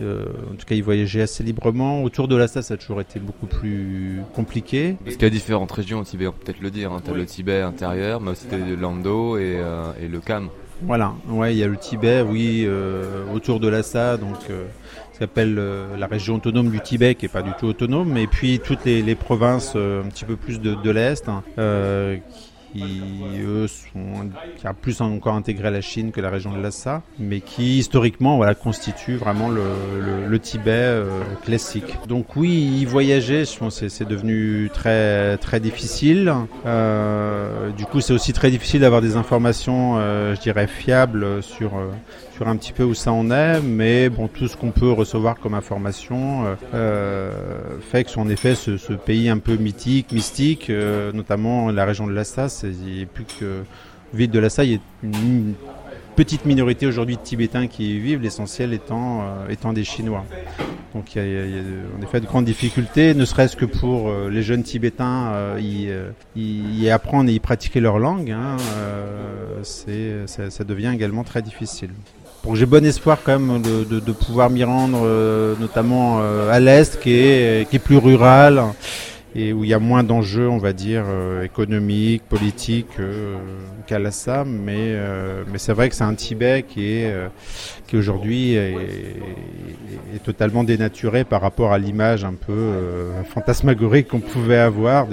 euh, 0.00 0.24
en 0.52 0.56
tout 0.56 0.66
cas, 0.66 0.74
y 0.74 0.80
voyager 0.80 1.22
assez 1.22 1.42
librement. 1.42 2.02
Autour 2.02 2.28
de 2.28 2.36
Lhasa, 2.36 2.62
ça 2.62 2.74
a 2.74 2.76
toujours 2.76 3.00
été 3.00 3.20
beaucoup 3.20 3.46
plus 3.46 4.20
compliqué. 4.34 4.96
Parce 5.04 5.16
qu'il 5.16 5.24
y 5.24 5.26
a 5.26 5.30
différentes 5.30 5.72
régions 5.72 6.00
au 6.00 6.04
Tibet, 6.04 6.26
on 6.26 6.32
peut 6.32 6.44
peut-être 6.44 6.60
le 6.60 6.70
dire. 6.70 6.92
Hein. 6.92 7.00
T'as 7.04 7.12
oui. 7.12 7.18
le 7.18 7.26
Tibet 7.26 7.60
intérieur, 7.60 8.20
mais 8.20 8.32
aussi 8.32 8.46
le 8.50 8.74
Lando 8.74 9.36
et, 9.36 9.56
euh, 9.56 9.92
et 10.02 10.08
le 10.08 10.20
Kham. 10.20 10.48
Voilà, 10.82 11.14
ouais, 11.28 11.54
il 11.54 11.58
y 11.58 11.62
a 11.62 11.68
le 11.68 11.76
Tibet, 11.76 12.22
oui, 12.22 12.64
euh, 12.66 13.22
autour 13.32 13.60
de 13.60 13.68
Lhasa, 13.68 14.16
donc 14.16 14.36
ce 15.18 15.24
euh, 15.38 15.96
la 15.96 16.06
région 16.06 16.34
autonome 16.34 16.70
du 16.70 16.80
Tibet, 16.80 17.14
qui 17.14 17.26
est 17.26 17.28
pas 17.28 17.42
du 17.42 17.52
tout 17.58 17.66
autonome, 17.66 18.16
et 18.16 18.26
puis 18.26 18.58
toutes 18.58 18.84
les, 18.84 19.00
les 19.00 19.14
provinces 19.14 19.76
un 19.76 20.08
petit 20.08 20.24
peu 20.24 20.36
plus 20.36 20.60
de, 20.60 20.74
de 20.74 20.90
l'est, 20.90 21.28
hein, 21.28 21.42
qui 22.74 23.40
eux 23.40 23.66
sont 23.68 24.30
qui 24.56 24.66
a 24.66 24.74
plus 24.74 25.00
encore 25.00 25.34
intégré 25.34 25.70
la 25.70 25.80
Chine 25.80 26.10
que 26.10 26.20
la 26.20 26.30
région 26.30 26.52
de 26.52 26.60
Lhasa, 26.60 27.02
mais 27.18 27.40
qui 27.40 27.78
historiquement 27.78 28.36
voilà 28.36 28.54
constitue 28.54 29.16
vraiment 29.16 29.48
le, 29.48 29.62
Tibet 30.38 30.72
euh, 30.72 31.22
classique. 31.44 31.96
Donc 32.08 32.34
oui, 32.36 32.50
y 32.50 32.84
voyager, 32.84 33.44
je 33.44 33.56
pense 33.56 33.86
c'est 33.86 34.08
devenu 34.08 34.68
très 34.74 35.36
très 35.38 35.60
difficile. 35.60 36.32
Euh, 36.66 37.70
du 37.70 37.86
coup, 37.86 38.00
c'est 38.00 38.12
aussi 38.12 38.32
très 38.32 38.50
difficile 38.50 38.80
d'avoir 38.80 39.00
des 39.00 39.16
informations, 39.16 39.94
euh, 39.98 40.34
je 40.34 40.40
dirais 40.40 40.66
fiables 40.66 41.40
sur 41.42 41.72
sur 42.34 42.48
un 42.48 42.56
petit 42.56 42.72
peu 42.72 42.82
où 42.82 42.94
ça 42.94 43.12
en 43.12 43.30
est, 43.30 43.60
mais 43.60 44.08
bon, 44.08 44.28
tout 44.28 44.48
ce 44.48 44.56
qu'on 44.56 44.70
peut 44.70 44.90
recevoir 44.90 45.38
comme 45.38 45.54
information 45.54 46.56
euh, 46.74 47.30
fait 47.80 48.04
que, 48.04 48.18
en 48.18 48.28
effet, 48.28 48.54
ce, 48.54 48.76
ce, 48.76 48.92
pays 48.92 49.28
un 49.28 49.38
peu 49.38 49.56
mythique, 49.56 50.10
mystique, 50.12 50.68
euh, 50.68 51.12
notamment 51.12 51.70
la 51.70 51.84
région 51.84 52.06
de 52.06 52.12
Lhasa, 52.12 52.46
a 52.46 53.06
plus 53.12 53.24
que 53.38 53.62
ville 54.12 54.30
de 54.30 54.38
Lhasa, 54.38 54.64
il 54.64 54.72
y 54.72 54.74
a 54.74 54.78
une 55.04 55.54
petite 56.14 56.44
minorité 56.44 56.86
aujourd'hui 56.86 57.16
de 57.16 57.20
Tibétains 57.20 57.66
qui 57.66 57.96
y 57.96 57.98
vivent, 57.98 58.22
l'essentiel 58.22 58.72
étant, 58.72 59.22
euh, 59.22 59.48
étant 59.48 59.72
des 59.72 59.84
Chinois. 59.84 60.24
Donc 60.94 61.14
il 61.16 61.22
y, 61.22 61.36
a, 61.36 61.98
en 61.98 62.02
effet 62.02 62.20
de 62.20 62.26
grandes 62.26 62.44
difficultés, 62.44 63.14
ne 63.14 63.24
serait-ce 63.24 63.56
que 63.56 63.64
pour 63.64 64.08
euh, 64.08 64.30
les 64.30 64.42
jeunes 64.42 64.62
Tibétains 64.62 65.32
euh, 65.32 66.04
y, 66.36 66.88
apprendre 66.88 67.30
et 67.30 67.34
y 67.34 67.40
pratiquer 67.40 67.80
leur 67.80 67.98
langue, 67.98 68.30
hein, 68.30 68.56
c'est, 69.62 70.26
ça 70.26 70.64
devient 70.64 70.92
également 70.94 71.24
très 71.24 71.42
difficile. 71.42 71.90
Bon, 72.44 72.54
j'ai 72.54 72.66
bon 72.66 72.84
espoir 72.84 73.20
quand 73.24 73.38
même 73.38 73.62
de, 73.62 73.84
de, 73.84 74.00
de 74.00 74.12
pouvoir 74.12 74.50
m'y 74.50 74.64
rendre, 74.64 75.00
euh, 75.02 75.54
notamment 75.58 76.18
euh, 76.20 76.52
à 76.52 76.60
l'est, 76.60 77.00
qui 77.00 77.14
est, 77.14 77.66
qui 77.70 77.76
est 77.76 77.78
plus 77.78 77.96
rural 77.96 78.62
et 79.34 79.52
où 79.52 79.64
il 79.64 79.70
y 79.70 79.74
a 79.74 79.78
moins 79.78 80.04
d'enjeux, 80.04 80.48
on 80.48 80.58
va 80.58 80.74
dire, 80.74 81.04
euh, 81.08 81.42
économiques, 81.42 82.22
politiques 82.28 83.00
euh, 83.00 83.36
qu'à 83.86 83.98
l'Assam. 83.98 84.48
Mais, 84.48 84.76
euh, 84.78 85.42
mais 85.50 85.58
c'est 85.58 85.72
vrai 85.72 85.88
que 85.88 85.94
c'est 85.94 86.04
un 86.04 86.14
Tibet 86.14 86.64
qui 86.68 86.84
est, 86.84 87.10
euh, 87.10 87.28
qui 87.86 87.96
aujourd'hui 87.96 88.52
est, 88.52 88.72
est, 88.72 90.16
est, 90.16 90.22
totalement 90.22 90.64
dénaturé 90.64 91.24
par 91.24 91.40
rapport 91.40 91.72
à 91.72 91.78
l'image 91.78 92.24
un 92.24 92.34
peu 92.34 92.72
fantasmagorique 93.32 94.08
qu'on 94.08 94.20
pouvait 94.20 94.58
avoir. 94.58 95.06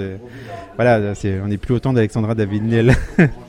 Voilà, 0.76 1.14
c'est, 1.14 1.40
on 1.42 1.48
n'est 1.48 1.58
plus 1.58 1.74
autant 1.74 1.92
d'Alexandra 1.92 2.34
David-Niel. 2.34 2.94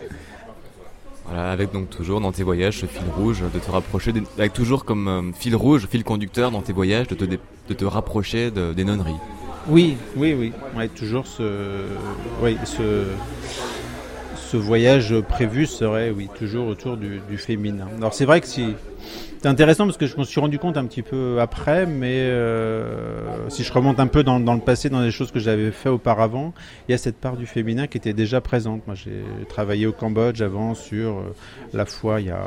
Avec 1.36 1.72
donc 1.72 1.90
toujours 1.90 2.22
dans 2.22 2.32
tes 2.32 2.44
voyages 2.44 2.80
ce 2.80 2.86
fil 2.86 3.04
rouge 3.18 3.44
de 3.54 3.60
te 3.60 3.72
rapprocher, 3.72 4.12
des, 4.12 4.24
avec 4.38 4.54
toujours 4.54 4.86
comme 4.86 5.08
euh, 5.08 5.32
fil 5.34 5.56
rouge, 5.56 5.88
fil 5.90 6.04
conducteur 6.04 6.52
dans 6.52 6.62
tes 6.62 6.74
voyages 6.74 7.08
de 7.08 7.16
te, 7.16 7.26
de 7.26 7.74
te 7.74 7.86
rapprocher 7.86 8.52
de, 8.52 8.74
des 8.74 8.84
nonneries. 8.84 9.16
Oui, 9.68 9.98
oui, 10.16 10.36
oui. 10.38 10.52
Ouais, 10.76 10.90
toujours 10.90 11.26
ce, 11.26 11.86
ce, 12.66 13.06
ce 14.36 14.58
voyage 14.58 15.20
prévu 15.22 15.66
serait, 15.66 16.12
oui, 16.12 16.30
toujours 16.38 16.68
autour 16.68 16.98
du, 16.98 17.22
du 17.30 17.38
féminin. 17.38 17.88
Alors 17.98 18.14
c'est 18.14 18.26
vrai 18.26 18.42
que 18.42 18.48
si 18.48 18.76
c'est 19.44 19.50
intéressant 19.50 19.84
parce 19.84 19.98
que 19.98 20.06
je 20.06 20.16
me 20.16 20.24
suis 20.24 20.40
rendu 20.40 20.58
compte 20.58 20.78
un 20.78 20.86
petit 20.86 21.02
peu 21.02 21.42
après, 21.42 21.86
mais 21.86 22.16
euh, 22.16 23.50
si 23.50 23.66
je 23.66 23.74
remonte 23.74 24.00
un 24.00 24.08
peu 24.08 24.24
dans, 24.24 24.40
le 24.40 24.62
passé, 24.62 24.90
dans 24.90 25.02
les 25.02 25.12
choses 25.12 25.34
que 25.34 25.40
j'avais 25.40 25.72
fait 25.72 25.90
auparavant, 25.90 26.54
il 26.88 26.94
y 26.94 26.96
a 26.96 26.98
cette 26.98 27.18
part 27.18 27.36
du 27.36 27.46
féminin 27.46 27.88
qui 27.88 27.98
était 27.98 28.14
déjà 28.14 28.40
présente. 28.40 28.88
Moi, 28.88 28.96
j'ai 28.96 29.22
travaillé 29.50 29.86
au 29.86 29.92
Cambodge 29.92 30.42
avant 30.42 30.76
sur 30.76 31.10
euh, 31.10 31.36
la 31.74 31.86
foi, 31.86 32.22
il 32.22 32.28
y 32.28 32.32
a 32.32 32.40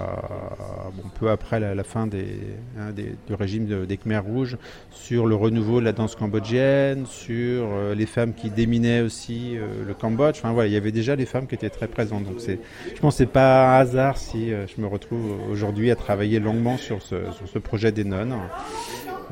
bon, 0.95 1.11
peu 1.21 1.29
après 1.29 1.61
la, 1.61 1.85
fin 1.85 2.09
hein, 2.09 2.93
du 2.95 3.35
régime 3.35 3.67
de, 3.67 3.85
des 3.85 3.99
Khmers 3.99 4.25
rouges, 4.25 4.57
sur 4.91 5.27
le 5.27 5.35
renouveau 5.35 5.81
de 5.81 5.85
la 5.85 5.93
danse 5.93 6.17
cambodgienne, 6.17 7.05
sur 7.05 7.35
euh, 7.35 7.95
les 7.95 8.07
femmes 8.07 8.33
qui 8.33 8.49
déminaient 8.49 9.03
aussi 9.03 9.59
le 9.87 9.93
Cambodge. 9.93 10.37
Enfin 10.39 10.53
voilà, 10.53 10.69
il 10.69 10.73
y 10.73 10.79
avait 10.79 10.93
déjà 10.93 11.15
les 11.15 11.27
femmes 11.27 11.47
qui 11.47 11.57
étaient 11.57 11.69
très 11.69 11.89
présentes. 11.89 12.25
Donc 12.25 12.39
je 12.41 13.01
pense, 13.03 13.17
c'est 13.17 13.27
pas 13.27 13.77
un 13.77 13.81
hasard 13.81 14.17
si 14.17 14.49
je 14.49 14.81
me 14.81 14.87
retrouve 14.87 15.37
aujourd'hui 15.51 15.91
à 15.91 15.95
travailler 15.95 16.41
longuement 16.41 16.79
ce, 17.03 17.17
sur 17.33 17.49
ce 17.53 17.59
projet 17.59 17.93
des 17.93 18.05
nonnes. 18.05 18.35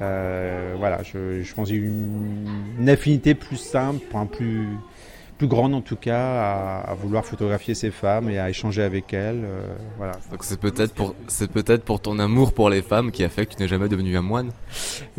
Euh, 0.01 0.75
voilà, 0.77 1.03
je, 1.03 1.43
je 1.43 1.55
pense 1.55 1.71
une, 1.71 2.47
une 2.79 2.89
affinité 2.89 3.35
plus 3.35 3.57
simple, 3.57 4.05
plus 4.33 4.67
plus 5.39 5.49
grande 5.49 5.75
en 5.75 5.81
tout 5.81 5.97
cas 5.97 6.83
à, 6.87 6.95
vouloir 6.95 7.25
photographier 7.25 7.75
ces 7.75 7.91
femmes 7.91 8.31
et 8.31 8.39
à 8.39 8.49
échanger 8.49 8.83
avec 8.83 9.13
elles. 9.13 9.43
Euh, 9.45 9.75
voilà. 9.99 10.13
Donc 10.31 10.45
c'est 10.45 10.61
peut-être 10.61 10.95
pour 10.95 11.15
c'est 11.27 11.51
peut-être 11.51 11.85
pour 11.85 12.01
ton 12.01 12.19
amour 12.19 12.53
pour 12.53 12.71
les 12.71 12.83
femmes 12.83 13.11
qui 13.11 13.25
a 13.25 13.29
fait 13.29 13.47
que 13.47 13.55
tu 13.55 13.63
n'es 13.63 13.69
jamais 13.69 13.89
devenu 13.89 14.17
un 14.17 14.23
moine. 14.23 14.51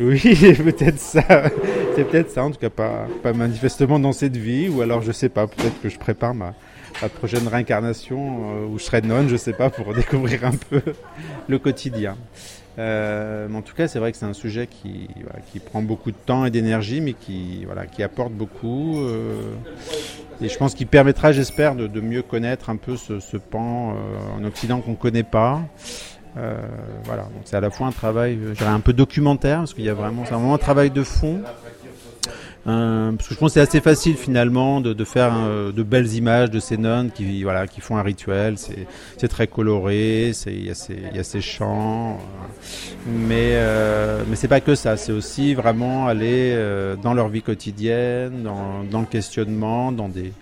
Oui, 0.00 0.20
peut-être 0.64 0.98
ça. 0.98 1.50
C'est 1.94 2.04
peut-être 2.04 2.30
ça 2.30 2.44
en 2.44 2.50
tout 2.50 2.58
cas 2.58 2.70
pas 2.70 3.06
pas 3.22 3.32
manifestement 3.32 3.98
dans 3.98 4.12
cette 4.12 4.36
vie 4.36 4.68
ou 4.68 4.80
alors 4.80 5.02
je 5.02 5.12
sais 5.12 5.28
pas. 5.28 5.46
Peut-être 5.46 5.80
que 5.82 5.88
je 5.88 5.98
prépare 5.98 6.34
ma 6.34 6.54
la 7.02 7.08
prochaine 7.08 7.46
réincarnation 7.46 8.18
euh, 8.18 8.66
où 8.66 8.78
je 8.78 8.84
serai 8.84 9.02
nonne, 9.02 9.28
je 9.28 9.36
sais 9.36 9.52
pas, 9.52 9.70
pour 9.70 9.94
découvrir 9.94 10.44
un 10.44 10.52
peu 10.52 10.82
le 11.48 11.58
quotidien. 11.58 12.16
Euh, 12.78 13.48
en 13.52 13.62
tout 13.62 13.74
cas, 13.74 13.88
c'est 13.88 13.98
vrai 13.98 14.12
que 14.12 14.18
c'est 14.18 14.26
un 14.26 14.34
sujet 14.34 14.66
qui, 14.66 15.08
qui 15.50 15.60
prend 15.60 15.80
beaucoup 15.80 16.10
de 16.10 16.16
temps 16.16 16.44
et 16.44 16.50
d'énergie, 16.50 17.00
mais 17.00 17.14
qui, 17.14 17.64
voilà, 17.64 17.86
qui 17.86 18.02
apporte 18.02 18.32
beaucoup. 18.32 19.00
Euh, 19.00 19.54
et 20.42 20.48
je 20.48 20.58
pense 20.58 20.74
qu'il 20.74 20.86
permettra, 20.86 21.32
j'espère, 21.32 21.74
de, 21.74 22.00
mieux 22.00 22.22
connaître 22.22 22.68
un 22.68 22.76
peu 22.76 22.96
ce, 22.96 23.36
pan 23.38 23.96
en 24.38 24.44
Occident 24.44 24.80
qu'on 24.80 24.90
ne 24.90 24.96
connaît 24.96 25.22
pas. 25.22 25.62
Voilà, 27.04 27.22
donc 27.22 27.42
c'est 27.46 27.56
à 27.56 27.60
la 27.60 27.70
fois 27.70 27.86
un 27.86 27.92
travail, 27.92 28.38
je 28.48 28.52
dirais 28.58 28.68
un 28.68 28.80
peu 28.80 28.92
documentaire, 28.92 29.60
parce 29.60 29.72
qu'il 29.72 29.84
y 29.84 29.88
a 29.88 29.94
vraiment, 29.94 30.26
c'est 30.26 30.34
un 30.34 30.58
travail 30.58 30.90
de 30.90 31.02
fond, 31.02 31.40
euh, 32.66 33.12
parce 33.12 33.28
que 33.28 33.34
je 33.34 33.38
pense 33.38 33.50
que 33.50 33.54
c'est 33.54 33.60
assez 33.60 33.80
facile 33.80 34.16
finalement 34.16 34.80
de, 34.80 35.04
faire 35.04 35.32
euh, 35.36 35.70
de 35.70 35.82
belles 35.84 36.14
images 36.14 36.50
de 36.50 36.58
ces 36.58 36.76
nonnes 36.76 37.12
qui 37.12 37.44
voilà 37.44 37.68
qui 37.68 37.80
font 37.80 37.96
un 37.96 38.02
rituel. 38.02 38.56
C'est 38.58 39.28
très 39.28 39.46
coloré, 39.46 40.32
il 40.46 40.64
y, 40.64 40.70
a 40.70 40.74
ces, 40.74 41.40
chants, 41.40 42.18
mais 43.06 43.52
euh, 43.54 44.24
mais 44.28 44.34
c'est 44.34 44.48
pas 44.48 44.60
que 44.60 44.74
ça. 44.74 44.96
C'est 44.96 45.12
aussi 45.12 45.54
vraiment 45.54 46.08
aller 46.08 46.52
euh, 46.54 46.96
dans 46.96 47.14
leur 47.14 47.28
vie 47.28 47.42
quotidienne, 47.42 48.42
dans, 48.42 49.00
le 49.00 49.06
questionnement, 49.06 49.92
dans 49.92 50.08
des, 50.08 50.32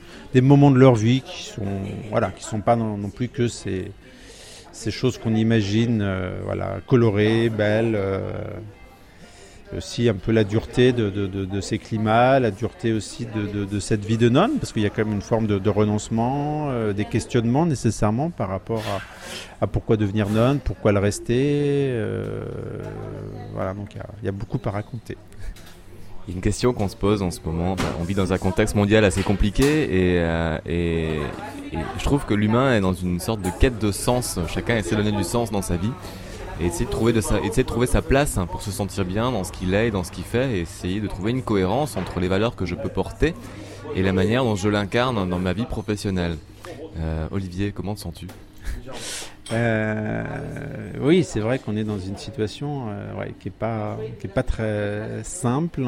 moments 0.40 0.70
de 0.70 0.78
leur 0.78 0.94
vie 0.94 1.20
qui 1.20 1.44
sont 1.44 1.62
voilà 2.10 2.32
sont 2.40 2.60
pas 2.60 2.76
non, 2.76 2.96
non 2.96 3.10
plus 3.10 3.28
que 3.28 3.48
ces 3.48 3.92
ces 4.72 4.90
choses 4.90 5.18
qu'on 5.18 5.34
imagine 5.34 6.04
voilà 6.44 6.78
colorées, 6.86 7.50
belles 7.50 7.98
aussi 9.76 10.08
un 10.08 10.14
peu 10.14 10.32
la 10.32 10.44
dureté 10.44 10.92
de, 10.92 11.10
de, 11.10 11.26
de, 11.26 11.60
ces 11.60 11.78
climats, 11.78 12.38
la 12.40 12.50
dureté 12.50 12.92
aussi 12.92 13.26
de, 13.26 13.80
cette 13.80 14.04
vie 14.04 14.18
de 14.18 14.28
nonne, 14.28 14.58
parce 14.58 14.72
qu'il 14.72 14.82
y 14.82 14.86
a 14.86 14.90
quand 14.90 15.04
même 15.04 15.14
une 15.14 15.22
forme 15.22 15.46
de, 15.46 15.70
renoncement, 15.70 16.68
euh, 16.70 16.92
des 16.92 17.04
questionnements 17.04 17.66
nécessairement 17.66 18.30
par 18.30 18.48
rapport 18.48 18.82
à, 19.60 19.64
à, 19.64 19.66
pourquoi 19.66 19.96
devenir 19.96 20.28
nonne, 20.28 20.58
pourquoi 20.58 20.92
le 20.92 20.98
rester. 20.98 21.88
Euh, 21.88 22.44
voilà, 23.54 23.74
donc 23.74 23.94
il 24.22 24.26
y, 24.26 24.28
a, 24.28 24.32
beaucoup 24.32 24.60
à 24.64 24.70
raconter. 24.70 25.16
Une 26.28 26.40
question 26.40 26.72
qu'on 26.72 26.88
se 26.88 26.96
pose 26.96 27.22
en 27.22 27.30
ce 27.30 27.40
moment. 27.44 27.76
on 28.00 28.04
vit 28.04 28.14
dans 28.14 28.32
un 28.32 28.38
contexte 28.38 28.74
mondial 28.74 29.04
assez 29.04 29.22
compliqué 29.22 29.88
euh, 29.90 30.58
et, 30.64 31.18
et 31.72 31.78
je 31.98 32.04
trouve 32.04 32.24
que 32.24 32.32
l'humain 32.32 32.74
est 32.74 32.80
dans 32.80 32.94
une 32.94 33.20
sorte 33.20 33.42
de 33.42 33.50
quête 33.60 33.78
de 33.78 33.92
sens. 33.92 34.38
Chacun 34.48 34.76
essaie 34.76 34.96
de 34.96 35.02
donner 35.02 35.16
du 35.16 35.24
sens 35.24 35.50
dans 35.50 35.62
sa 35.62 35.76
vie 35.76 35.92
et 36.60 36.66
essayer 36.66 36.86
de 36.86 36.90
trouver, 36.90 37.12
de 37.12 37.20
sa, 37.20 37.40
essayer 37.40 37.62
de 37.62 37.68
trouver 37.68 37.86
sa 37.86 38.02
place 38.02 38.38
hein, 38.38 38.46
pour 38.46 38.62
se 38.62 38.70
sentir 38.70 39.04
bien 39.04 39.32
dans 39.32 39.44
ce 39.44 39.52
qu'il 39.52 39.74
est 39.74 39.88
et 39.88 39.90
dans 39.90 40.04
ce 40.04 40.12
qu'il 40.12 40.24
fait 40.24 40.58
et 40.58 40.60
essayer 40.60 41.00
de 41.00 41.08
trouver 41.08 41.32
une 41.32 41.42
cohérence 41.42 41.96
entre 41.96 42.20
les 42.20 42.28
valeurs 42.28 42.56
que 42.56 42.66
je 42.66 42.74
peux 42.74 42.88
porter 42.88 43.34
et 43.94 44.02
la 44.02 44.12
manière 44.12 44.44
dont 44.44 44.56
je 44.56 44.68
l'incarne 44.68 45.28
dans 45.28 45.38
ma 45.38 45.52
vie 45.52 45.66
professionnelle. 45.66 46.36
Euh, 46.98 47.26
Olivier, 47.30 47.72
comment 47.72 47.94
te 47.94 48.00
sens-tu? 48.00 48.28
Euh, 49.52 50.24
oui, 51.00 51.22
c'est 51.22 51.40
vrai 51.40 51.58
qu'on 51.58 51.76
est 51.76 51.84
dans 51.84 51.98
une 51.98 52.16
situation 52.16 52.86
euh, 52.88 53.14
ouais, 53.14 53.34
qui 53.38 53.48
est 53.48 53.50
pas 53.50 53.98
qui 54.18 54.26
est 54.26 54.30
pas 54.30 54.42
très 54.42 55.22
simple. 55.22 55.82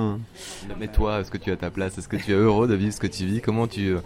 Mais 0.79 0.89
toi, 0.89 1.21
est-ce 1.21 1.31
que 1.31 1.39
tu 1.39 1.51
as 1.51 1.57
ta 1.57 1.71
place? 1.71 1.97
Est-ce 1.97 2.09
que 2.09 2.17
tu 2.17 2.33
es 2.33 2.35
heureux 2.35 2.69
de 2.69 2.75
vivre 2.75 2.93
ce 2.93 3.01
que 3.01 3.07
tu 3.07 3.25
vis? 3.25 3.41
Comment 3.41 3.67
tu 3.67 3.97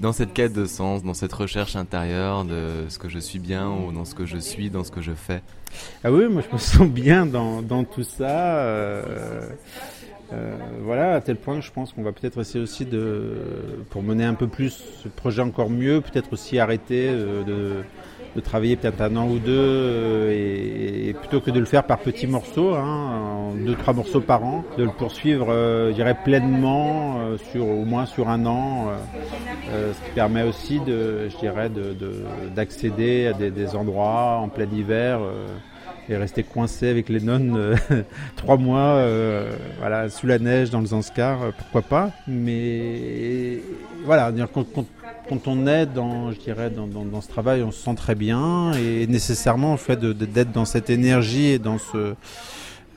dans 0.00 0.12
cette 0.12 0.32
quête 0.32 0.52
de 0.52 0.66
sens, 0.66 1.02
dans 1.02 1.14
cette 1.14 1.32
recherche 1.32 1.74
intérieure 1.74 2.44
de 2.44 2.86
ce 2.88 2.98
que 2.98 3.08
je 3.08 3.18
suis 3.18 3.38
bien 3.38 3.68
ou 3.68 3.92
dans 3.92 4.04
ce 4.04 4.14
que 4.14 4.26
je 4.26 4.38
suis, 4.38 4.70
dans 4.70 4.84
ce 4.84 4.92
que 4.92 5.00
je 5.00 5.12
fais? 5.12 5.42
Ah 6.04 6.12
oui, 6.12 6.28
moi 6.28 6.42
je 6.46 6.52
me 6.54 6.58
sens 6.58 6.86
bien 6.86 7.26
dans, 7.26 7.62
dans 7.62 7.84
tout 7.84 8.04
ça. 8.04 8.58
Euh, 8.58 9.48
euh, 10.32 10.56
voilà, 10.82 11.14
à 11.14 11.20
tel 11.20 11.36
point 11.36 11.56
que 11.58 11.64
je 11.64 11.72
pense 11.72 11.92
qu'on 11.92 12.02
va 12.02 12.12
peut-être 12.12 12.40
essayer 12.40 12.62
aussi 12.62 12.86
de, 12.86 13.84
pour 13.90 14.02
mener 14.02 14.24
un 14.24 14.34
peu 14.34 14.46
plus 14.46 14.84
ce 15.02 15.08
projet 15.08 15.42
encore 15.42 15.68
mieux, 15.68 16.00
peut-être 16.00 16.32
aussi 16.32 16.58
arrêter 16.58 17.10
de 17.10 17.82
de 18.34 18.40
travailler 18.40 18.76
peut-être 18.76 19.00
un 19.00 19.14
an 19.16 19.28
ou 19.28 19.38
deux 19.38 19.52
euh, 19.52 20.32
et, 20.32 21.08
et, 21.08 21.12
plutôt 21.14 21.40
que 21.40 21.50
de 21.50 21.60
le 21.60 21.66
faire 21.66 21.84
par 21.84 21.98
petits 21.98 22.26
morceaux, 22.26 22.74
hein, 22.74 23.22
deux 23.64 23.74
trois 23.74 23.94
morceaux 23.94 24.20
par 24.20 24.44
an, 24.44 24.64
de 24.78 24.84
le 24.84 24.90
poursuivre, 24.90 25.50
euh, 25.50 25.90
je 25.90 25.94
dirais 25.94 26.16
pleinement 26.24 27.18
euh, 27.20 27.36
sur 27.50 27.66
au 27.66 27.84
moins 27.84 28.06
sur 28.06 28.28
un 28.28 28.46
an, 28.46 28.88
euh, 29.70 29.92
ce 29.92 30.08
qui 30.08 30.14
permet 30.14 30.42
aussi 30.42 30.80
de, 30.80 31.28
je 31.28 31.36
dirais, 31.38 31.68
de 31.68 31.94
d'accéder 32.54 33.26
à 33.26 33.32
des, 33.32 33.50
des, 33.50 33.74
endroits 33.74 34.38
en 34.40 34.48
plein 34.48 34.66
hiver 34.66 35.20
et 36.08 36.16
rester 36.16 36.42
coincé 36.42 36.88
avec 36.88 37.08
les 37.08 37.20
nonnes 37.20 37.76
trois 38.36 38.56
mois, 38.56 39.04
voilà, 39.78 40.08
sous 40.08 40.26
la 40.26 40.38
neige 40.38 40.70
dans 40.70 40.80
le 40.80 40.86
Zanskar, 40.86 41.52
pourquoi 41.56 41.82
pas. 41.82 42.10
Mais 42.26 43.60
voilà, 44.04 44.32
quand, 45.28 45.48
on 45.48 45.66
est 45.66 45.86
dans, 45.86 46.32
je 46.32 46.38
dirais, 46.38 46.70
dans, 46.70 47.20
ce 47.20 47.28
travail, 47.28 47.62
on 47.62 47.70
se 47.70 47.82
sent 47.82 47.94
très 47.94 48.14
bien 48.14 48.72
et 48.72 49.06
nécessairement, 49.06 49.72
le 49.72 49.78
fait 49.78 49.98
d'être 49.98 50.52
dans 50.52 50.64
cette 50.64 50.90
énergie 50.90 51.46
et 51.46 51.60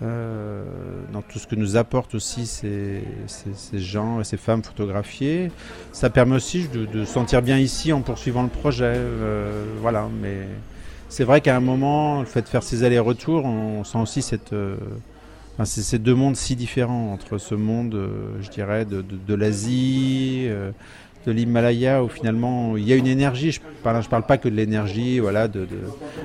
euh, 0.01 0.65
dans 1.13 1.21
tout 1.21 1.39
ce 1.39 1.47
que 1.47 1.55
nous 1.55 1.77
apportent 1.77 2.15
aussi 2.15 2.45
ces, 2.45 3.01
gens 3.73 4.19
et 4.19 4.25
ces 4.25 4.35
femmes 4.35 4.61
photographiées, 4.61 5.51
ça 5.93 6.09
permet 6.09 6.35
aussi 6.35 6.67
de, 6.67 6.85
de 6.85 7.05
sentir 7.05 7.41
bien 7.41 7.57
ici 7.57 7.93
en 7.93 8.01
poursuivant 8.01 8.43
le 8.43 8.49
projet. 8.49 8.93
Euh, 8.95 9.63
voilà, 9.79 10.09
mais 10.21 10.47
c'est 11.07 11.23
vrai 11.23 11.39
qu'à 11.39 11.55
un 11.55 11.61
moment, 11.61 12.19
le 12.19 12.25
fait 12.25 12.41
de 12.41 12.47
faire 12.47 12.63
ces 12.63 12.83
allers-retours, 12.83 13.45
on 13.45 13.85
sent 13.85 13.99
aussi 13.99 14.25
euh, 14.51 14.75
ces 15.63 15.97
deux 15.97 16.15
mondes 16.15 16.35
si 16.35 16.57
différents 16.57 17.13
entre 17.13 17.38
ce 17.38 17.55
monde, 17.55 17.97
je 18.41 18.49
dirais, 18.49 18.83
de, 18.83 19.33
l'Asie, 19.33 20.49
de 21.25 21.31
l'Himalaya 21.31 22.03
où 22.03 22.09
finalement 22.09 22.77
il 22.77 22.88
y 22.88 22.93
a 22.93 22.95
une 22.95 23.07
énergie. 23.07 23.51
Je 23.51 23.61
parle, 23.83 24.03
je 24.03 24.09
parle 24.09 24.23
pas 24.23 24.38
que 24.38 24.49
de 24.49 24.55
l'énergie, 24.55 25.19
voilà, 25.19 25.47
de, 25.47 25.61
de, 25.61 25.79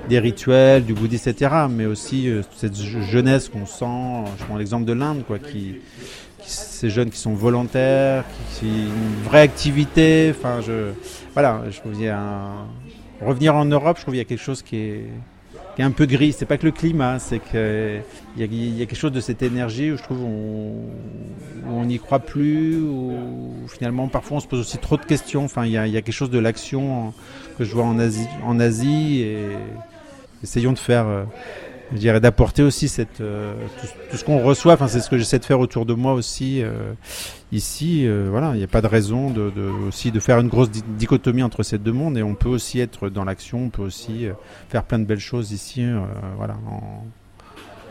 des 0.08 0.18
rituels, 0.18 0.84
du 0.84 0.94
bouddhisme, 0.94 1.30
etc. 1.30 1.54
Mais 1.70 1.86
aussi 1.86 2.28
euh, 2.28 2.42
cette 2.56 2.76
jeunesse 2.76 3.48
qu'on 3.48 3.66
sent. 3.66 4.30
Je 4.38 4.44
prends 4.44 4.56
l'exemple 4.56 4.84
de 4.84 4.92
l'Inde, 4.92 5.24
quoi, 5.26 5.38
qui, 5.38 5.76
ces 6.42 6.90
jeunes 6.90 7.10
qui 7.10 7.18
sont 7.18 7.34
volontaires, 7.34 8.24
qui, 8.54 8.66
qui 8.66 8.72
une 8.72 9.24
vraie 9.24 9.42
activité. 9.42 10.32
Enfin, 10.36 10.60
je, 10.60 10.92
voilà, 11.34 11.62
je 11.70 11.78
trouve 11.78 12.00
y 12.00 12.08
a 12.08 12.52
revenir 13.20 13.54
en 13.54 13.64
Europe, 13.64 13.98
je 13.98 14.02
trouve 14.02 14.12
qu'il 14.12 14.18
y 14.18 14.22
a 14.22 14.24
quelque 14.24 14.42
chose 14.42 14.62
qui 14.62 14.76
est 14.76 15.04
qui 15.74 15.82
est 15.82 15.84
un 15.84 15.90
peu 15.90 16.06
gris. 16.06 16.32
C'est 16.32 16.46
pas 16.46 16.58
que 16.58 16.66
le 16.66 16.72
climat, 16.72 17.18
c'est 17.18 17.38
qu'il 17.38 18.02
y, 18.36 18.42
y, 18.42 18.82
a 18.82 18.86
quelque 18.86 18.98
chose 18.98 19.12
de 19.12 19.20
cette 19.20 19.42
énergie 19.42 19.92
où 19.92 19.96
je 19.96 20.02
trouve 20.02 20.24
on 21.68 21.84
n'y 21.84 21.98
croit 21.98 22.18
plus, 22.18 22.76
ou 22.76 23.16
finalement 23.68 24.08
parfois 24.08 24.38
on 24.38 24.40
se 24.40 24.46
pose 24.46 24.60
aussi 24.60 24.78
trop 24.78 24.96
de 24.96 25.04
questions. 25.04 25.44
Enfin, 25.44 25.66
il 25.66 25.72
y 25.72 25.78
a, 25.78 25.86
y 25.86 25.96
a, 25.96 26.02
quelque 26.02 26.14
chose 26.14 26.30
de 26.30 26.38
l'action 26.38 27.12
que 27.58 27.64
je 27.64 27.72
vois 27.72 27.84
en 27.84 27.98
Asie, 27.98 28.28
en 28.44 28.58
Asie 28.60 29.20
et 29.20 29.48
essayons 30.42 30.72
de 30.72 30.78
faire. 30.78 31.06
Euh, 31.90 31.94
je 31.94 31.98
dirais 31.98 32.20
d'apporter 32.20 32.62
aussi 32.62 32.88
cette 32.88 33.20
euh, 33.20 33.54
tout, 34.10 34.16
ce 34.16 34.24
qu'on 34.24 34.42
reçoit. 34.42 34.74
Enfin, 34.74 34.88
c'est 34.88 35.00
ce 35.00 35.10
que 35.10 35.18
j'essaie 35.18 35.38
de 35.38 35.44
faire 35.44 35.60
autour 35.60 35.86
de 35.86 35.94
moi 35.94 36.12
aussi 36.12 36.62
euh, 36.62 36.92
ici. 37.52 38.06
Euh, 38.06 38.28
voilà, 38.30 38.52
il 38.54 38.58
n'y 38.58 38.64
a 38.64 38.68
pas 38.68 38.80
de 38.82 38.86
raison 38.86 39.30
de, 39.30 39.50
de, 39.50 39.62
aussi 39.88 40.10
de 40.10 40.20
faire 40.20 40.38
une 40.38 40.48
grosse 40.48 40.70
dichotomie 40.70 41.42
entre 41.42 41.62
ces 41.62 41.78
deux 41.78 41.92
mondes. 41.92 42.16
Et 42.16 42.22
on 42.22 42.34
peut 42.34 42.48
aussi 42.48 42.80
être 42.80 43.08
dans 43.08 43.24
l'action. 43.24 43.64
On 43.64 43.70
peut 43.70 43.82
aussi 43.82 44.26
euh, 44.26 44.32
faire 44.68 44.84
plein 44.84 44.98
de 44.98 45.04
belles 45.04 45.18
choses 45.18 45.52
ici. 45.52 45.82
Euh, 45.82 46.00
voilà, 46.36 46.56
en, 46.68 47.04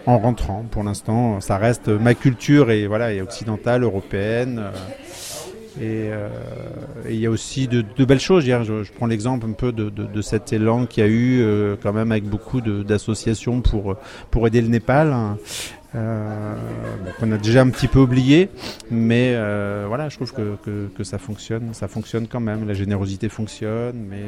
en 0.06 0.18
rentrant. 0.18 0.66
Pour 0.72 0.84
l'instant, 0.84 1.42
ça 1.42 1.58
reste 1.58 1.88
ma 1.90 2.14
culture 2.16 2.72
et 2.72 2.88
voilà, 2.88 3.14
et 3.14 3.22
occidentale, 3.22 3.84
européenne. 3.84 4.64
Et 5.78 6.10
euh, 6.12 6.30
il 7.10 7.18
y 7.18 7.26
a 7.26 7.30
aussi 7.30 7.68
de, 7.68 7.84
belles 8.04 8.20
choses. 8.20 8.44
Je, 8.44 8.84
je 8.84 8.92
prends 8.92 9.06
l'exemple 9.06 9.46
un 9.46 9.54
peu 9.54 9.72
de, 9.72 10.22
cet 10.22 10.52
élan 10.52 10.86
qu'il 10.86 11.04
y 11.04 11.08
a 11.08 11.10
eu 11.10 11.42
euh, 11.42 11.76
quand 11.82 11.94
même 11.94 12.12
avec 12.12 12.26
beaucoup 12.26 12.62
d'associations 12.62 13.62
pour, 13.62 13.96
pour 14.32 14.48
aider 14.48 14.62
le 14.62 14.68
Népal. 14.68 15.38
Euh, 15.96 16.56
qu'on 17.20 17.32
a 17.32 17.38
déjà 17.38 17.62
un 17.62 17.70
petit 17.70 17.88
peu 17.88 17.98
oublié, 17.98 18.52
mais 18.92 19.34
euh, 19.34 19.86
voilà, 19.88 20.08
je 20.08 20.18
trouve 20.18 20.32
que, 20.32 20.88
que, 20.96 21.04
ça 21.04 21.18
fonctionne, 21.18 21.74
ça 21.74 21.88
fonctionne 21.88 22.28
quand 22.28 22.40
même, 22.40 22.68
la 22.68 22.76
générosité 22.76 23.28
fonctionne, 23.28 23.96
mais, 24.08 24.22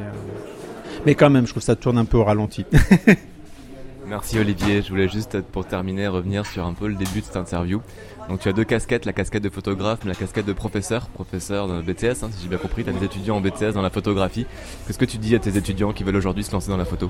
mais 1.06 1.14
quand 1.14 1.30
même, 1.30 1.46
je 1.46 1.52
trouve 1.52 1.62
que 1.62 1.68
ça 1.68 1.76
tourne 1.76 2.00
un 2.00 2.06
peu 2.06 2.18
au 2.18 2.24
ralenti. 2.24 2.66
Merci 4.08 4.40
Olivier, 4.40 4.82
je 4.82 4.90
voulais 4.90 5.08
juste 5.08 5.40
pour 5.52 5.68
terminer 5.68 6.08
revenir 6.08 6.48
sur 6.48 6.66
un 6.66 6.74
peu 6.74 6.88
le 6.88 6.96
début 6.96 7.20
de 7.20 7.26
cette 7.26 7.38
interview. 7.38 7.80
Donc 8.30 8.40
tu 8.40 8.50
as 8.50 8.54
deux 8.54 8.64
casquettes, 8.64 9.06
la 9.06 9.14
casquette 9.14 9.44
de 9.44 9.50
photographe, 9.50 10.00
mais 10.04 10.10
la 10.10 10.16
casquette 10.16 10.46
de 10.46 10.54
professeur, 10.54 11.08
professeur 11.08 11.68
de 11.68 11.82
BTS, 11.82 12.24
hein, 12.24 12.30
si 12.32 12.44
j'ai 12.44 12.50
bien 12.50 12.58
compris, 12.58 12.84
tu 12.84 12.90
as 12.90 12.94
des 12.94 13.06
étudiants 13.06 13.38
en 13.38 13.42
BTS 13.42 13.74
dans 13.74 13.82
la 13.82 13.90
photographie. 13.90 14.46
Qu'est-ce 14.86 15.00
que 15.00 15.06
tu 15.06 15.18
dis 15.18 15.36
à 15.36 15.40
tes 15.40 15.58
étudiants 15.58 15.92
qui 15.92 16.04
veulent 16.04 16.16
aujourd'hui 16.16 16.44
se 16.44 16.52
lancer 16.52 16.70
dans 16.70 16.78
la 16.78 16.86
photo? 16.86 17.10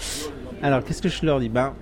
Alors 0.62 0.84
qu'est-ce 0.84 1.00
que 1.00 1.08
je 1.08 1.24
leur 1.24 1.40
dis? 1.40 1.48
Ben, 1.48 1.72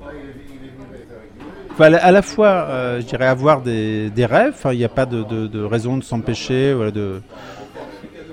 à 1.80 2.10
la 2.10 2.22
fois, 2.22 2.48
euh, 2.48 3.00
je 3.00 3.06
dirais, 3.06 3.26
avoir 3.26 3.62
des, 3.62 4.10
des 4.10 4.26
rêves, 4.26 4.54
il 4.72 4.78
n'y 4.78 4.84
a 4.84 4.88
pas 4.88 5.06
de, 5.06 5.64
raison 5.64 5.96
de 5.96 6.04
s'empêcher, 6.04 6.72
voilà, 6.72 6.90
de 6.90 7.20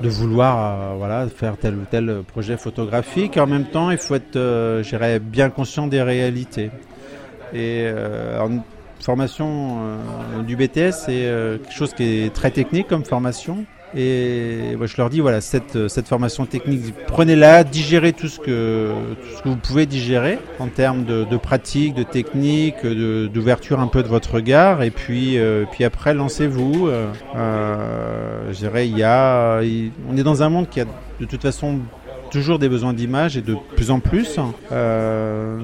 de 0.01 0.09
vouloir 0.09 0.57
euh, 0.57 0.95
voilà, 0.97 1.27
faire 1.29 1.57
tel 1.57 1.75
ou 1.75 1.85
tel 1.89 2.21
projet 2.27 2.57
photographique. 2.57 3.37
En 3.37 3.47
même 3.47 3.65
temps, 3.65 3.91
il 3.91 3.97
faut 3.97 4.15
être, 4.15 4.35
euh, 4.35 5.19
bien 5.19 5.49
conscient 5.49 5.87
des 5.87 6.01
réalités. 6.01 6.69
Et 7.53 7.85
euh, 7.85 8.39
formation 9.05 9.77
euh, 9.79 10.41
du 10.41 10.55
BTS, 10.55 10.91
c'est 11.05 11.25
euh, 11.25 11.57
quelque 11.57 11.73
chose 11.73 11.93
qui 11.93 12.03
est 12.03 12.33
très 12.33 12.51
technique 12.51 12.87
comme 12.87 13.05
formation. 13.05 13.65
Et 13.95 14.75
moi, 14.77 14.87
je 14.87 14.97
leur 14.97 15.09
dis, 15.09 15.21
voilà, 15.21 15.39
cette, 15.39 15.87
cette 15.87 16.07
formation 16.07 16.45
technique, 16.45 16.93
prenez-la, 17.07 17.63
digérez 17.63 18.11
tout 18.11 18.27
ce, 18.27 18.39
que, 18.39 18.91
vous 19.45 19.55
pouvez 19.55 19.85
digérer 19.85 20.37
en 20.59 20.67
termes 20.67 21.05
de, 21.05 21.37
pratique, 21.37 21.93
de 21.93 22.03
technique, 22.03 22.85
d'ouverture 22.85 23.79
un 23.79 23.87
peu 23.87 24.03
de 24.03 24.09
votre 24.09 24.33
regard. 24.33 24.83
Et 24.83 24.91
puis, 24.91 25.37
euh, 25.37 25.63
puis 25.71 25.85
après, 25.85 26.13
lancez-vous. 26.13 26.87
Euh, 26.87 27.07
euh, 27.37 28.51
je 28.51 28.57
dirais, 28.57 28.89
il 28.89 28.97
y 28.97 29.03
a, 29.03 29.61
on 30.09 30.17
est 30.17 30.23
dans 30.23 30.43
un 30.43 30.49
monde 30.49 30.67
qui 30.69 30.81
a 30.81 30.85
de 31.19 31.25
toute 31.25 31.41
façon 31.41 31.79
toujours 32.35 32.59
des 32.59 32.67
besoins 32.67 32.93
d'image 32.93 33.37
et 33.37 33.41
de 33.41 33.55
plus 33.77 33.91
en 33.91 34.01
plus. 34.01 34.37
Euh, 34.73 35.57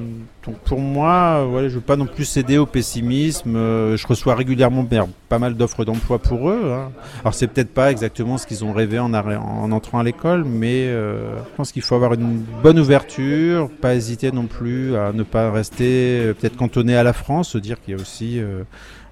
donc 0.46 0.56
pour 0.60 0.80
moi, 0.80 1.46
voilà, 1.46 1.68
je 1.68 1.76
veux 1.76 1.82
pas 1.82 1.98
non 1.98 2.06
plus 2.06 2.24
céder 2.24 2.58
au 2.58 2.66
pessimisme. 2.66 3.58
Euh, 3.58 3.98
je 3.98 4.08
reçois 4.08 4.36
régulièrement 4.36 4.88
pas 5.28 5.38
mal 5.38 5.56
d'offres 5.56 5.84
d'emploi 5.84 6.20
pour 6.20 6.50
eux. 6.50 6.72
hein. 6.74 6.92
Alors 7.24 7.34
c'est 7.34 7.48
peut-être 7.48 7.74
pas 7.74 7.92
exactement 7.92 8.38
ce 8.38 8.48
qu'ils 8.48 8.64
ont 8.64 8.72
rêvé 8.72 9.00
en, 9.00 9.14
entrant 9.14 10.00
à 10.00 10.04
l'école, 10.04 10.46
mais 10.46 10.86
euh, 10.88 11.36
je 11.40 11.56
pense 11.58 11.74
qu'il 11.74 11.82
faut 11.82 11.96
avoir 11.96 12.14
une 12.14 12.42
bonne 12.64 12.80
ouverture, 12.80 13.70
pas 13.70 13.94
hésiter 13.94 14.32
non 14.32 14.46
plus 14.46 14.96
à 14.96 15.12
ne 15.12 15.24
pas 15.24 15.52
rester 15.52 16.34
peut-être 16.40 16.56
cantonné 16.56 16.96
à 16.96 17.04
la 17.04 17.12
France, 17.12 17.50
se 17.50 17.58
dire 17.58 17.82
qu'il 17.82 17.96
y 17.96 17.98
a 17.98 18.02
aussi 18.02 18.40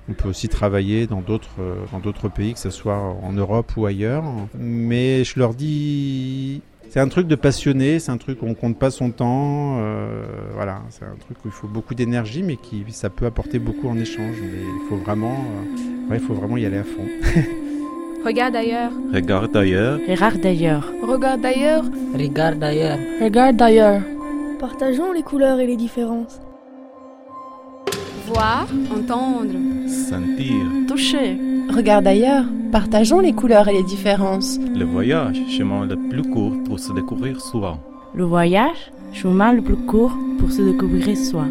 on 0.08 0.13
peut 0.13 0.30
aussi 0.30 0.48
travailler 0.48 1.08
dans 1.08 1.22
d'autres 1.22 2.30
pays, 2.30 2.54
que 2.54 2.60
ce 2.60 2.72
soit 2.72 2.98
en 2.98 3.34
Europe 3.34 3.74
ou 3.78 3.86
ailleurs. 3.86 4.24
Mais 4.58 5.24
je 5.24 5.38
leur 5.38 5.54
dis, 5.54 6.62
c'est 6.89 6.99
un 6.99 7.08
truc 7.08 7.28
de 7.28 7.36
passionné, 7.36 7.99
c'est 7.99 8.12
un 8.12 8.17
truc 8.17 8.41
où 8.41 8.47
on 8.47 8.56
compte 8.56 8.78
pas 8.78 8.89
son 8.89 9.12
temps. 9.12 9.78
euh, 9.80 10.23
voilà, 10.56 10.82
c'est 10.89 11.06
un 11.06 11.15
truc 11.19 11.38
où 11.45 11.47
il 11.47 11.52
faut 11.52 11.67
beaucoup 11.67 11.93
d'énergie, 11.93 12.41
mais 12.41 12.56
qui 12.56 12.84
ça 12.89 13.10
peut 13.10 13.25
apporter 13.25 13.60
beaucoup 13.60 13.88
en 13.88 13.97
échange. 13.97 14.36
Mais 14.41 14.60
il 14.60 14.89
faut 14.89 14.97
vraiment, 14.97 15.34
euh, 15.34 16.10
ouais, 16.10 16.17
il 16.17 16.19
faut 16.19 16.34
vraiment 16.34 16.58
y 16.58 16.65
aller 16.65 16.78
à 16.78 16.84
fond. 16.84 17.06
Regarde 18.25 18.56
ailleurs. 18.56 18.91
Regarde 19.13 19.56
ailleurs. 19.56 19.99
Regarde 20.08 20.41
d'ailleurs. 20.41 20.91
Regarde 21.04 21.45
ailleurs. 21.45 21.86
Regarde 22.13 22.63
ailleurs. 22.63 22.99
Regarde 23.21 23.56
d'ailleurs. 23.56 24.02
Partageons 24.60 25.13
les 25.13 25.23
couleurs 25.23 25.60
et 25.60 25.67
les 25.67 25.78
différences. 25.78 26.41
Voir, 28.28 28.67
entendre. 28.91 29.54
Sentir. 29.88 30.65
Toucher. 30.88 31.49
Regarde 31.69 32.05
d'ailleurs. 32.05 32.45
Partageons 32.71 33.19
les 33.19 33.34
couleurs 33.34 33.67
et 33.67 33.73
les 33.73 33.84
différences. 33.84 34.60
Le 34.75 34.86
voyage, 34.86 35.41
chemin 35.49 35.86
le 35.86 35.95
plus 35.95 36.21
court 36.21 36.53
pour 36.65 36.79
se 36.79 36.93
découvrir 36.93 37.41
soi. 37.41 37.79
Le 38.13 38.23
voyage, 38.23 38.91
chemin 39.12 39.53
le 39.53 39.62
plus 39.62 39.75
court 39.75 40.13
pour 40.39 40.51
se 40.51 40.62
découvrir 40.62 41.17
soi. 41.17 41.45